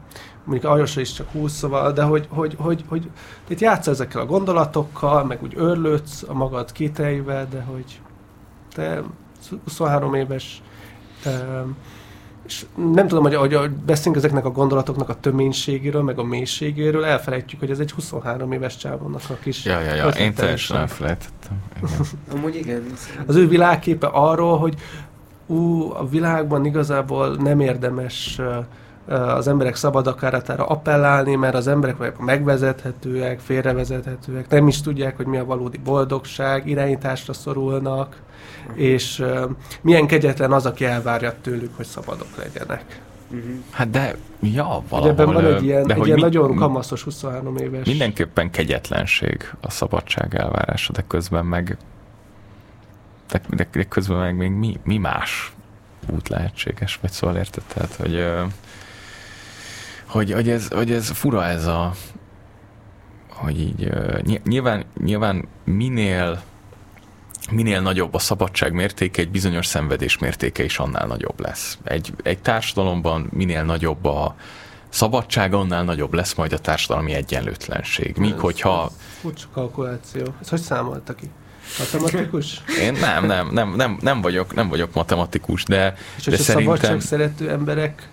[0.44, 3.10] mondjuk Ajosra is csak 20, szóval, de hogy, hogy, hogy hogy
[3.48, 8.00] itt játsz ezekkel a gondolatokkal, meg úgy örlődsz a magad kételjével, de hogy
[8.72, 9.02] te
[9.64, 10.62] 23 éves,
[12.50, 17.60] és nem tudom, hogy, hogy beszélünk ezeknek a gondolatoknak a töménységéről, meg a mélységéről, elfelejtjük,
[17.60, 19.64] hogy ez egy 23 éves csávonnak a kis...
[19.64, 21.62] Ja, ja, ja, én teljesen elfelejtettem.
[22.34, 22.82] Amúgy igen.
[23.26, 24.74] Az ő világképe arról, hogy
[25.46, 28.40] ú, a világban igazából nem érdemes
[29.10, 35.26] az emberek szabad akaratára appellálni, mert az emberek vagy megvezethetőek, félrevezethetőek, nem is tudják, hogy
[35.26, 38.16] mi a valódi boldogság, irányításra szorulnak,
[38.74, 39.24] és
[39.80, 43.00] milyen kegyetlen az, aki elvárja tőlük, hogy szabadok legyenek.
[43.30, 43.50] Uh-huh.
[43.70, 45.00] Hát de, ja, valahol...
[45.00, 47.86] Hogy ebben van egy ilyen, de egy ilyen mi, nagyon kamaszos 23 éves...
[47.86, 51.76] Mindenképpen kegyetlenség a szabadság elvárása, de közben meg
[53.30, 55.52] de, de, de közben meg még mi, mi más
[56.12, 57.62] út lehetséges, vagy szóval érted?
[57.74, 58.24] Tehát, hogy,
[60.10, 61.92] hogy, hogy, ez, hogy ez fura ez a
[63.28, 63.92] hogy így
[64.44, 66.42] nyilván, nyilván minél
[67.50, 71.78] minél nagyobb a szabadság mértéke, egy bizonyos szenvedés mértéke is annál nagyobb lesz.
[71.84, 74.34] Egy, egy társadalomban minél nagyobb a
[74.88, 78.16] szabadság, annál nagyobb lesz majd a társadalmi egyenlőtlenség.
[78.16, 78.84] Míg ez, hogyha...
[78.84, 80.34] Ez furcsa kalkuláció.
[80.40, 81.30] Ez hogy számolta ki?
[81.78, 82.62] Matematikus?
[82.86, 86.76] Én nem, nem, nem, nem, nem, vagyok, nem vagyok matematikus, de, És de a szerintem...
[86.76, 88.08] szabadság szerető emberek,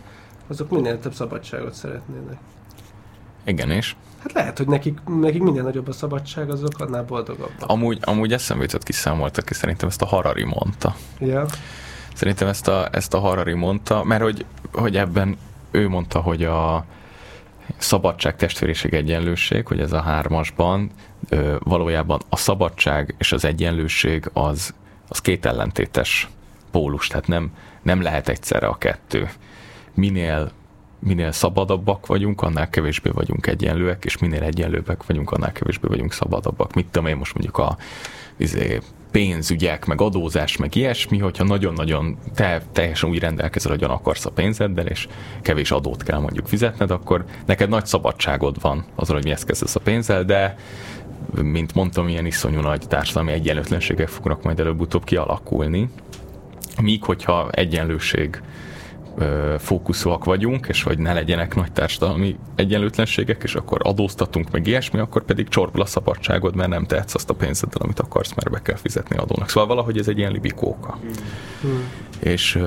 [0.47, 2.37] azok minél több szabadságot szeretnének.
[3.45, 3.95] Igen, és?
[4.19, 7.69] Hát lehet, hogy nekik, nekik minél nagyobb a szabadság, azok annál boldogabbak.
[7.69, 10.95] Amúgy, amúgy eszembe jutott kiszámoltak, ki szerintem ezt a Harari mondta.
[11.19, 11.45] Ja.
[12.13, 15.37] Szerintem ezt a, ezt a Harari mondta, mert hogy, hogy ebben
[15.71, 16.85] ő mondta, hogy a
[17.77, 20.91] szabadság, testvériség, egyenlőség, hogy ez a hármasban
[21.29, 24.73] ö, valójában a szabadság és az egyenlőség az,
[25.07, 26.29] az két ellentétes
[26.71, 29.29] pólus, tehát nem, nem lehet egyszerre a kettő.
[29.97, 30.51] Minél
[30.99, 36.73] minél szabadabbak vagyunk, annál kevésbé vagyunk egyenlőek, és minél egyenlőbbek vagyunk, annál kevésbé vagyunk szabadabbak.
[36.73, 37.77] Mit tudom én most mondjuk a
[38.37, 38.79] izé,
[39.11, 44.85] pénzügyek, meg adózás, meg ilyesmi, hogyha nagyon-nagyon te teljesen úgy rendelkezel, hogyan akarsz a pénzeddel,
[44.85, 45.07] és
[45.41, 49.79] kevés adót kell mondjuk fizetned, akkor neked nagy szabadságod van azon, hogy mihez kezdesz a
[49.79, 50.55] pénzzel, de
[51.41, 55.89] mint mondtam, ilyen iszonyú nagy társadalmi egyenlőtlenségek fognak majd előbb-utóbb kialakulni.
[56.81, 58.41] Míg hogyha egyenlőség
[59.57, 65.23] fókuszúak vagyunk, és hogy ne legyenek nagy társadalmi egyenlőtlenségek, és akkor adóztatunk meg ilyesmi, akkor
[65.23, 68.75] pedig csorbul a szabadságod, mert nem tehetsz azt a pénzeddel, amit akarsz, mert be kell
[68.75, 69.49] fizetni adónak.
[69.49, 70.99] Szóval valahogy ez egy ilyen libikóka.
[71.61, 71.89] Hmm.
[72.19, 72.59] És,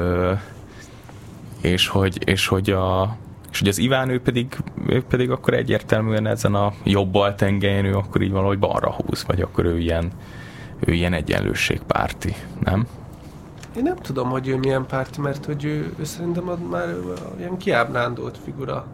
[1.61, 3.17] és, hogy, és hogy a,
[3.53, 7.95] és hogy az Iván ő pedig, ő pedig akkor egyértelműen ezen a jobb tengelyen ő
[7.95, 10.11] akkor így valahogy balra húz, vagy akkor ő ilyen,
[10.79, 12.35] ő ilyen egyenlőségpárti,
[12.65, 12.87] nem?
[13.77, 16.95] Én nem tudom, hogy ő milyen párti, mert hogy ő, ő szerintem már
[17.39, 18.87] ilyen kiábrándult figura.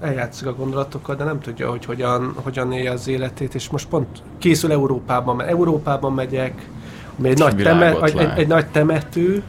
[0.00, 4.22] Eljátszik a gondolatokkal, de nem tudja, hogy hogyan, hogyan élje az életét, és most pont
[4.38, 6.68] készül Európában, mert Európában megyek,
[7.18, 9.42] ami egy, nagy, temet, egy, egy, egy nagy temető,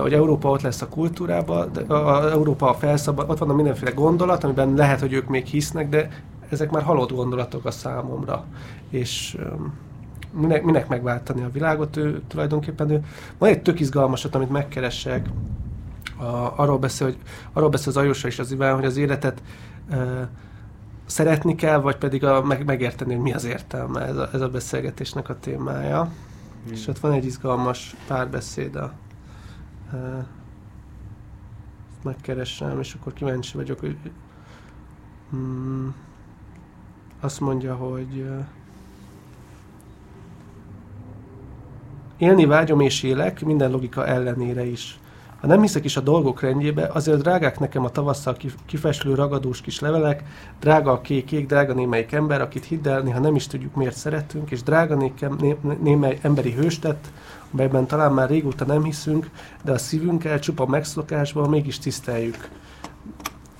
[0.00, 3.54] hogy Európa ott lesz a kultúrában, de a, a Európa a felszabad, ott van a
[3.54, 6.08] mindenféle gondolat, amiben lehet, hogy ők még hisznek, de
[6.48, 8.44] ezek már halott gondolatok a számomra.
[8.90, 9.36] És
[10.32, 13.04] minek, minek megváltani a világot, ő tulajdonképpen ő,
[13.38, 15.28] van egy tök izgalmasat, amit megkeresek,
[16.16, 17.18] a, arról beszél, hogy
[17.52, 19.42] arról beszél az Ajósa és az Iván, hogy az életet
[19.90, 20.28] e,
[21.06, 24.48] szeretni kell, vagy pedig a, meg, megérteni, hogy mi az értelme ez a, ez a
[24.48, 26.00] beszélgetésnek a témája.
[26.00, 26.72] Hmm.
[26.72, 28.92] És ott van egy izgalmas párbeszéd a
[29.92, 30.26] e,
[32.02, 33.96] megkeresem, és akkor kíváncsi vagyok, hogy
[35.36, 35.88] mm,
[37.20, 38.26] azt mondja, hogy
[42.22, 44.98] Élni vágyom és élek, minden logika ellenére is.
[45.40, 49.80] Ha nem hiszek is a dolgok rendjébe, azért drágák nekem a tavasszal kifeslő ragadós kis
[49.80, 50.22] levelek,
[50.60, 54.50] drága a kék drága némelyik ember, akit hidd el, ha nem is tudjuk miért szeretünk,
[54.50, 57.12] és drága nékem, né, némely emberi hőstet,
[57.52, 59.30] amelyben talán már régóta nem hiszünk,
[59.64, 62.48] de a szívünkkel csupa megszokásban mégis tiszteljük.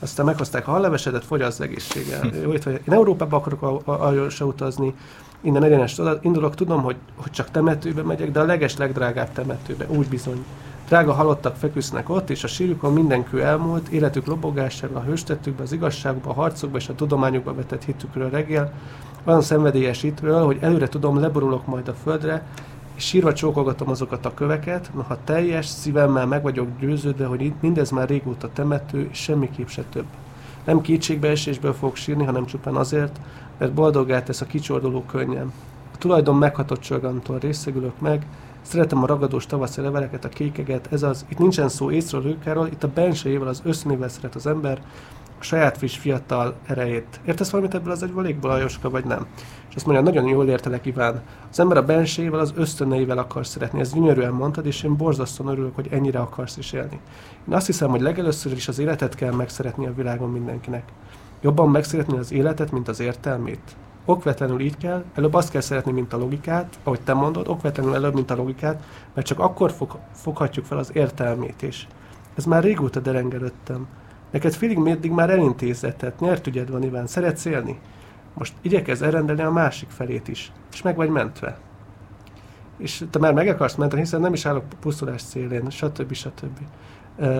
[0.02, 2.30] Aztán meghozták a hallevesedet, fogyaszt egészséggel.
[2.42, 2.80] Jó, itt vagy.
[2.88, 4.94] Én Európába akarok a, a, a, se utazni,
[5.40, 10.08] innen egyenes indulok, tudom, hogy, hogy csak temetőbe megyek, de a leges legdrágább temetőbe, úgy
[10.08, 10.44] bizony.
[10.88, 15.72] Drága halottak feküsznek ott, és a sírükön minden kő elmúlt, életük lobogásáról, a hőstettükbe, az
[15.72, 18.72] igazságba, a harcokba és a tudományokba vetett hitükről reggel,
[19.24, 22.46] olyan szenvedélyes hitről, hogy előre tudom, leborulok majd a földre,
[22.94, 28.08] és sírva csókolgatom azokat a köveket, noha teljes szívemmel meg vagyok győződve, hogy mindez már
[28.08, 30.06] régóta temető, és semmiképp se több.
[30.64, 33.20] Nem kétségbeesésből fogok sírni, hanem csupán azért,
[33.58, 35.52] mert boldogát tesz a kicsorduló könnyem.
[35.94, 38.26] A tulajdon meghatott csorgamtól részegülök meg,
[38.62, 42.82] Szeretem a ragadós tavaszi leveleket, a kékeget, ez az, itt nincsen szó észről, rőkáról, itt
[42.82, 44.82] a bensejével, az össznével szeret az ember,
[45.42, 47.20] saját friss fiatal erejét.
[47.24, 49.26] Értesz valamit ebből az egyvalékból, Ajoska, vagy nem?
[49.68, 51.22] És azt mondja, nagyon jól értelek, Iván.
[51.50, 53.80] Az ember a bensejével, az ösztöneivel akar szeretni.
[53.80, 57.00] Ez gyönyörűen mondtad, és én borzasztóan örülök, hogy ennyire akarsz is élni.
[57.48, 60.84] Én azt hiszem, hogy legelőször is az életet kell megszeretni a világon mindenkinek.
[61.40, 66.12] Jobban megszeretni az életet, mint az értelmét okvetlenül így kell, előbb azt kell szeretni, mint
[66.12, 68.82] a logikát, ahogy te mondod, okvetlenül előbb, mint a logikát,
[69.14, 71.86] mert csak akkor fog, foghatjuk fel az értelmét is.
[72.34, 73.86] Ez már régóta derengelődtem.
[74.32, 77.78] Neked félig meddig már elintézetett, nyert ügyed van, Iván, szeretsz élni?
[78.34, 81.58] Most igyekez elrendelni a másik felét is, és meg vagy mentve.
[82.78, 86.12] És te már meg akarsz menteni, hiszen nem is állok pusztulás szélén, stb.
[86.12, 86.58] stb.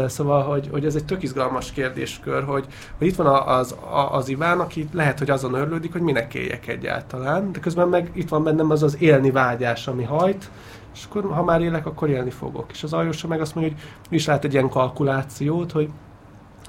[0.06, 2.66] Szóval, hogy, hogy ez egy tök izgalmas kérdéskör, hogy,
[2.98, 3.76] hogy itt van az,
[4.10, 8.28] az Iván, aki lehet, hogy azon örlődik, hogy minek éljek egyáltalán, de közben meg itt
[8.28, 10.50] van bennem az az élni vágyás, ami hajt,
[10.94, 12.72] és akkor ha már élek, akkor élni fogok.
[12.72, 13.72] És az Aljosa meg azt mondja,
[14.08, 15.90] hogy is lát egy ilyen kalkulációt, hogy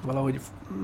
[0.05, 0.39] valahogy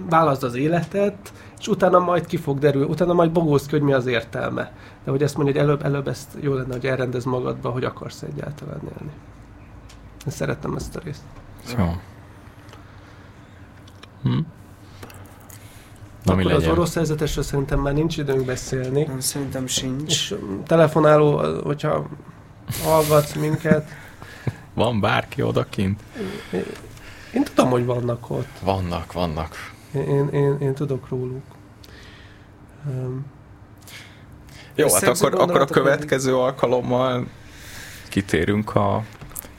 [0.09, 3.93] válaszd az életet, és utána majd ki fog derül, utána majd bogózz ki, hogy mi
[3.93, 4.71] az értelme.
[5.03, 8.21] De hogy ezt mondja, hogy előbb, előbb ezt jó lenne, hogy elrendez magadba, hogy akarsz
[8.21, 9.11] egyáltalán élni.
[10.25, 11.21] Én szeretem ezt a részt.
[11.77, 11.95] Jó.
[14.23, 14.39] Hm?
[16.23, 19.03] Na, Akkor az orosz helyzetesről szerintem már nincs időnk beszélni.
[19.03, 20.11] Nem, szerintem sincs.
[20.11, 22.07] És telefonáló, hogyha
[22.83, 23.89] hallgatsz minket.
[24.73, 26.01] Van bárki odakint?
[27.33, 28.59] Én, tudom, hogy vannak ott.
[28.63, 29.55] Vannak, vannak.
[29.93, 31.43] Én, én, én, én tudok róluk.
[32.85, 33.25] Um,
[34.75, 37.27] Jó, hát akkor, akkor a következő alkalommal
[38.09, 39.03] kitérünk a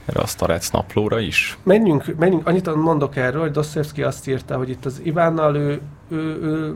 [0.05, 1.57] erre a Starec naplóra is?
[1.63, 6.17] Menjünk, menjünk, annyit mondok erről, hogy Dostoyevsky azt írta, hogy itt az Ivánnal ő, ő,
[6.41, 6.75] ő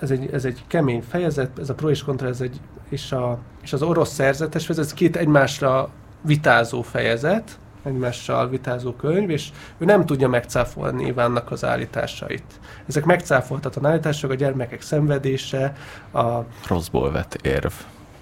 [0.00, 3.38] ez, egy, ez egy kemény fejezet, ez a pro és kontra, ez egy, és, a,
[3.62, 10.06] és az orosz szerzetes, ez két egymásra vitázó fejezet, egymással vitázó könyv, és ő nem
[10.06, 12.60] tudja megcáfolni Ivánnak az állításait.
[12.88, 15.72] Ezek megcáfoltatlan állítások, a gyermekek szenvedése,
[16.12, 16.38] a...
[16.68, 17.72] Rosszból vett érv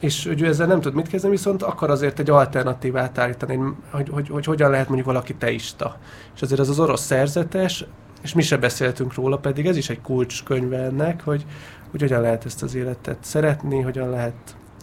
[0.00, 3.58] és hogy ő ezzel nem tud mit kezdeni, viszont akar azért egy alternatívát állítani,
[3.90, 5.96] hogy, hogy, hogy hogyan lehet mondjuk valaki teista.
[6.34, 7.84] És azért az az orosz szerzetes,
[8.22, 11.44] és mi se beszéltünk róla, pedig ez is egy kulcskönyve ennek, hogy,
[11.90, 14.34] hogy hogyan lehet ezt az életet szeretni, hogyan lehet,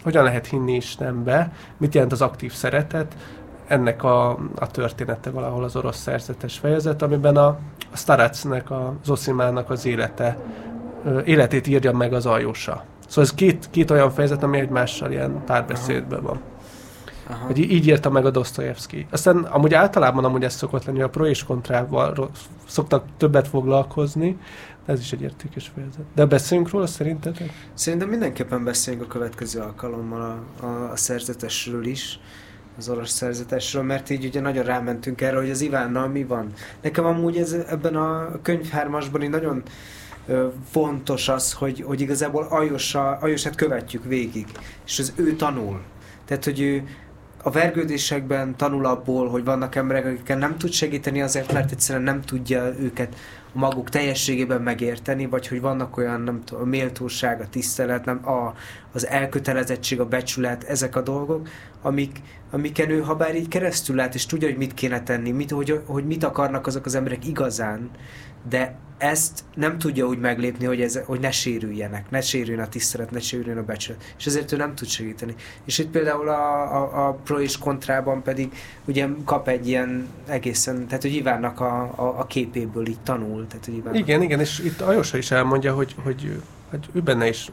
[0.02, 3.16] hogyan lehet hinni Istenbe, mit jelent az aktív szeretet,
[3.68, 7.46] ennek a, a története valahol az orosz szerzetes fejezet, amiben a,
[7.92, 10.38] a Staracnek, a Zosimának az élete,
[11.24, 12.84] életét írja meg az aljósa.
[13.06, 16.40] Szóval ez két, két olyan fejezet, ami egymással ilyen párbeszédben van.
[17.30, 17.46] Aha.
[17.46, 19.06] Hogy így írta meg a Dostoyevsky.
[19.10, 22.30] Aztán amúgy általában amúgy ez szokott lenni, a pro és kontrával
[22.66, 24.38] szoktak többet foglalkozni,
[24.86, 26.04] ez is egy értékes fejezet.
[26.14, 27.52] De beszéljünk róla szerintetek?
[27.74, 30.20] Szerintem mindenképpen beszéljünk a következő alkalommal
[30.60, 32.20] a, a, a szerzetesről is
[32.78, 36.52] az orosz szerzetesről, mert így ugye nagyon rámentünk erre, hogy az Ivánnal mi van.
[36.82, 39.62] Nekem amúgy ez ebben a könyvhármasban így nagyon
[40.70, 44.46] fontos az, hogy, hogy igazából Ajosa, Ajosát követjük végig,
[44.86, 45.80] és az ő tanul.
[46.24, 46.82] Tehát, hogy ő
[47.42, 52.20] a vergődésekben tanul abból, hogy vannak emberek, akikkel nem tud segíteni azért, mert egyszerűen nem
[52.20, 53.16] tudja őket
[53.58, 58.54] maguk teljességében megérteni, vagy hogy vannak olyan, nem tudom, a méltóság, a tisztelet, nem, a,
[58.92, 61.48] az elkötelezettség, a becsület, ezek a dolgok,
[61.82, 65.50] amik, amiken ő, ha bár így keresztül lát, és tudja, hogy mit kéne tenni, mit,
[65.50, 67.90] hogy, hogy mit akarnak azok az emberek igazán,
[68.48, 73.10] de ezt nem tudja úgy meglépni, hogy, ez, hogy ne sérüljenek, ne sérüljön a tisztelet,
[73.10, 74.14] ne sérüljön a becsület.
[74.18, 75.34] És ezért ő nem tud segíteni.
[75.64, 78.52] És itt például a, a, a pro és kontrában pedig
[78.84, 83.46] ugye kap egy ilyen egészen, tehát hogy Ivánnak a, a, a képéből így tanul.
[83.48, 86.40] Tehát, hogy Ivánnak igen, igen, és itt Ajosa is elmondja, hogy, hogy,
[86.70, 87.50] hogy ő benne is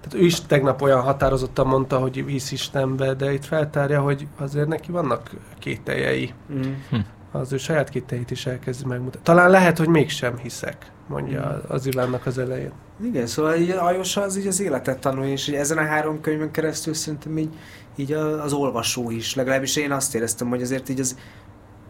[0.00, 4.68] tehát ő is tegnap olyan határozottan mondta, hogy hisz Istenbe, de itt feltárja, hogy azért
[4.68, 6.32] neki vannak kételjei.
[6.52, 6.62] Mm.
[6.90, 6.98] Hm
[7.32, 9.20] az ő saját kiteit is elkezdi megmutatni.
[9.22, 12.72] Talán lehet, hogy mégsem hiszek, mondja az Ivánnak az elején.
[13.02, 16.94] Igen, szóval így Ajosa az így az életet tanulja, és ezen a három könyvön keresztül
[16.94, 17.54] szerintem így,
[17.96, 21.16] így az olvasó is, legalábbis én azt éreztem, hogy azért így az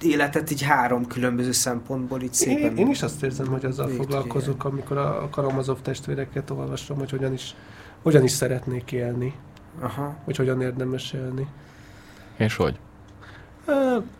[0.03, 2.70] életet így három különböző szempontból így szépen...
[2.70, 7.32] Én, én is azt érzem, hogy azzal foglalkozok, amikor a Karamazov testvéreket olvasom, hogy hogyan
[7.32, 7.55] is,
[8.03, 9.34] hogyan is szeretnék élni,
[9.80, 10.16] Aha.
[10.24, 11.46] hogy hogyan érdemes élni.
[12.36, 12.78] És hogy?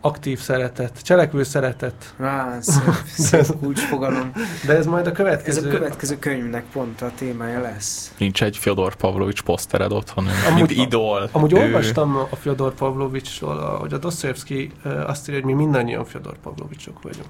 [0.01, 4.31] Aktív szeretet, cselekvő szeretet, Á, szép, szép kulcsfogalom.
[4.65, 5.67] de ez majd a Ez következő...
[5.69, 8.13] a következő könyvnek pont a témája lesz.
[8.17, 11.29] Nincs egy Fyodor Pavlovics posztered otthon, Amúgy- mint idol.
[11.31, 14.71] Amúgy Ő- olvastam a Fyodor Pavlovicsról, hogy a Dostoyevsky
[15.05, 17.27] azt írja, hogy mi mindannyian Fyodor Pavlovicsok vagyunk.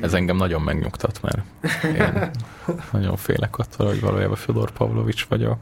[0.00, 1.38] Ez engem nagyon megnyugtat, mert
[1.84, 2.30] én
[2.92, 5.56] nagyon félek attól, hogy valójában Fyodor Pavlovics vagyok.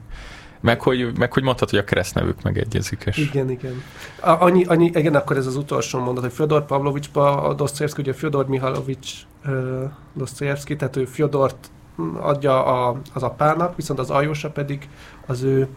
[0.62, 3.82] Meg hogy, meg hogy mondtad, hogy a keresztnevük megegyezik, és Igen, igen.
[4.20, 8.12] A, annyi, annyi, igen, akkor ez az utolsó mondat, hogy Fyodor Pavlovicsba a Dostoyevsky, ugye
[8.12, 9.12] Fyodor Mihalovics
[9.46, 9.82] uh,
[10.12, 11.70] Dostoyevsky, tehát ő Fyodort
[12.02, 14.88] mm, adja a, az apának, viszont az Aljósa pedig
[15.26, 15.68] az ő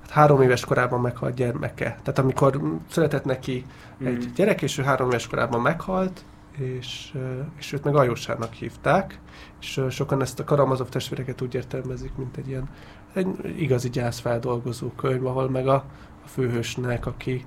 [0.00, 1.98] hát három éves korában meghalt gyermeke.
[2.02, 3.64] Tehát amikor mm, született neki
[4.04, 4.32] egy Mm.
[4.34, 6.24] gyerek, és ő három éves korában meghalt,
[6.60, 7.14] és,
[7.58, 9.20] és őt meg Ajósának hívták,
[9.60, 12.68] és sokan ezt a Karamazov testvéreket úgy értelmezik, mint egy ilyen
[13.12, 15.84] egy igazi gyászfeldolgozó könyv, ahol meg a,
[16.24, 17.44] a főhősnek, aki,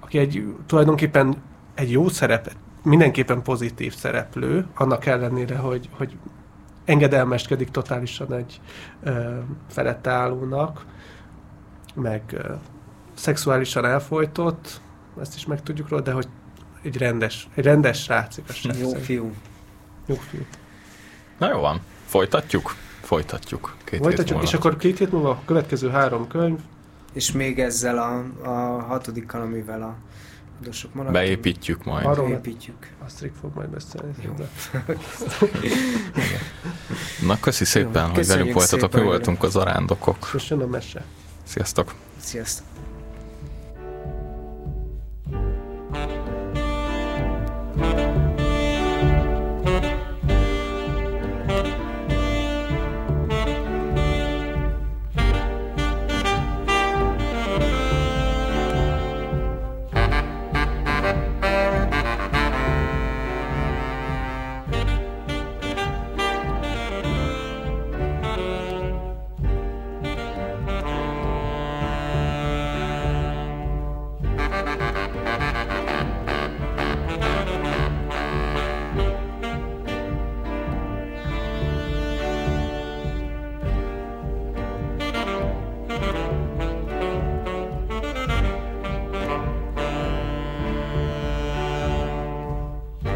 [0.00, 1.36] aki egy tulajdonképpen
[1.74, 2.52] egy jó szerep,
[2.82, 6.16] mindenképpen pozitív szereplő, annak ellenére, hogy, hogy
[6.84, 8.60] engedelmeskedik totálisan egy
[9.02, 10.86] ö, felette állónak,
[11.94, 12.52] meg ö,
[13.14, 14.80] szexuálisan elfolytott,
[15.20, 16.28] ezt is megtudjuk róla, de hogy
[16.82, 19.04] egy rendes, egy rendes srác igazság Jó szerint.
[19.04, 19.32] fiú.
[20.06, 20.40] Jó fiú.
[21.38, 22.74] Na jó van, folytatjuk?
[23.02, 23.74] Folytatjuk.
[23.78, 24.44] Két hét Folytatjuk, múlva.
[24.46, 26.58] és akkor két hét múlva a következő három könyv,
[27.12, 29.96] És még ezzel a, a hatodikkal, amivel a
[30.60, 31.24] adósok maradtunk.
[31.24, 32.06] Beépítjük majd.
[32.06, 32.90] Arról- Beépítjük.
[33.04, 34.12] Astrid fog majd beszélni.
[34.24, 34.34] Jó.
[37.26, 40.30] Na köszi szépen, Jó, hogy köszönjük velünk voltatok, mi voltunk az arándokok.
[40.48, 41.04] Jön a mese.
[41.42, 41.94] Sziasztok!
[42.20, 42.66] Sziasztok.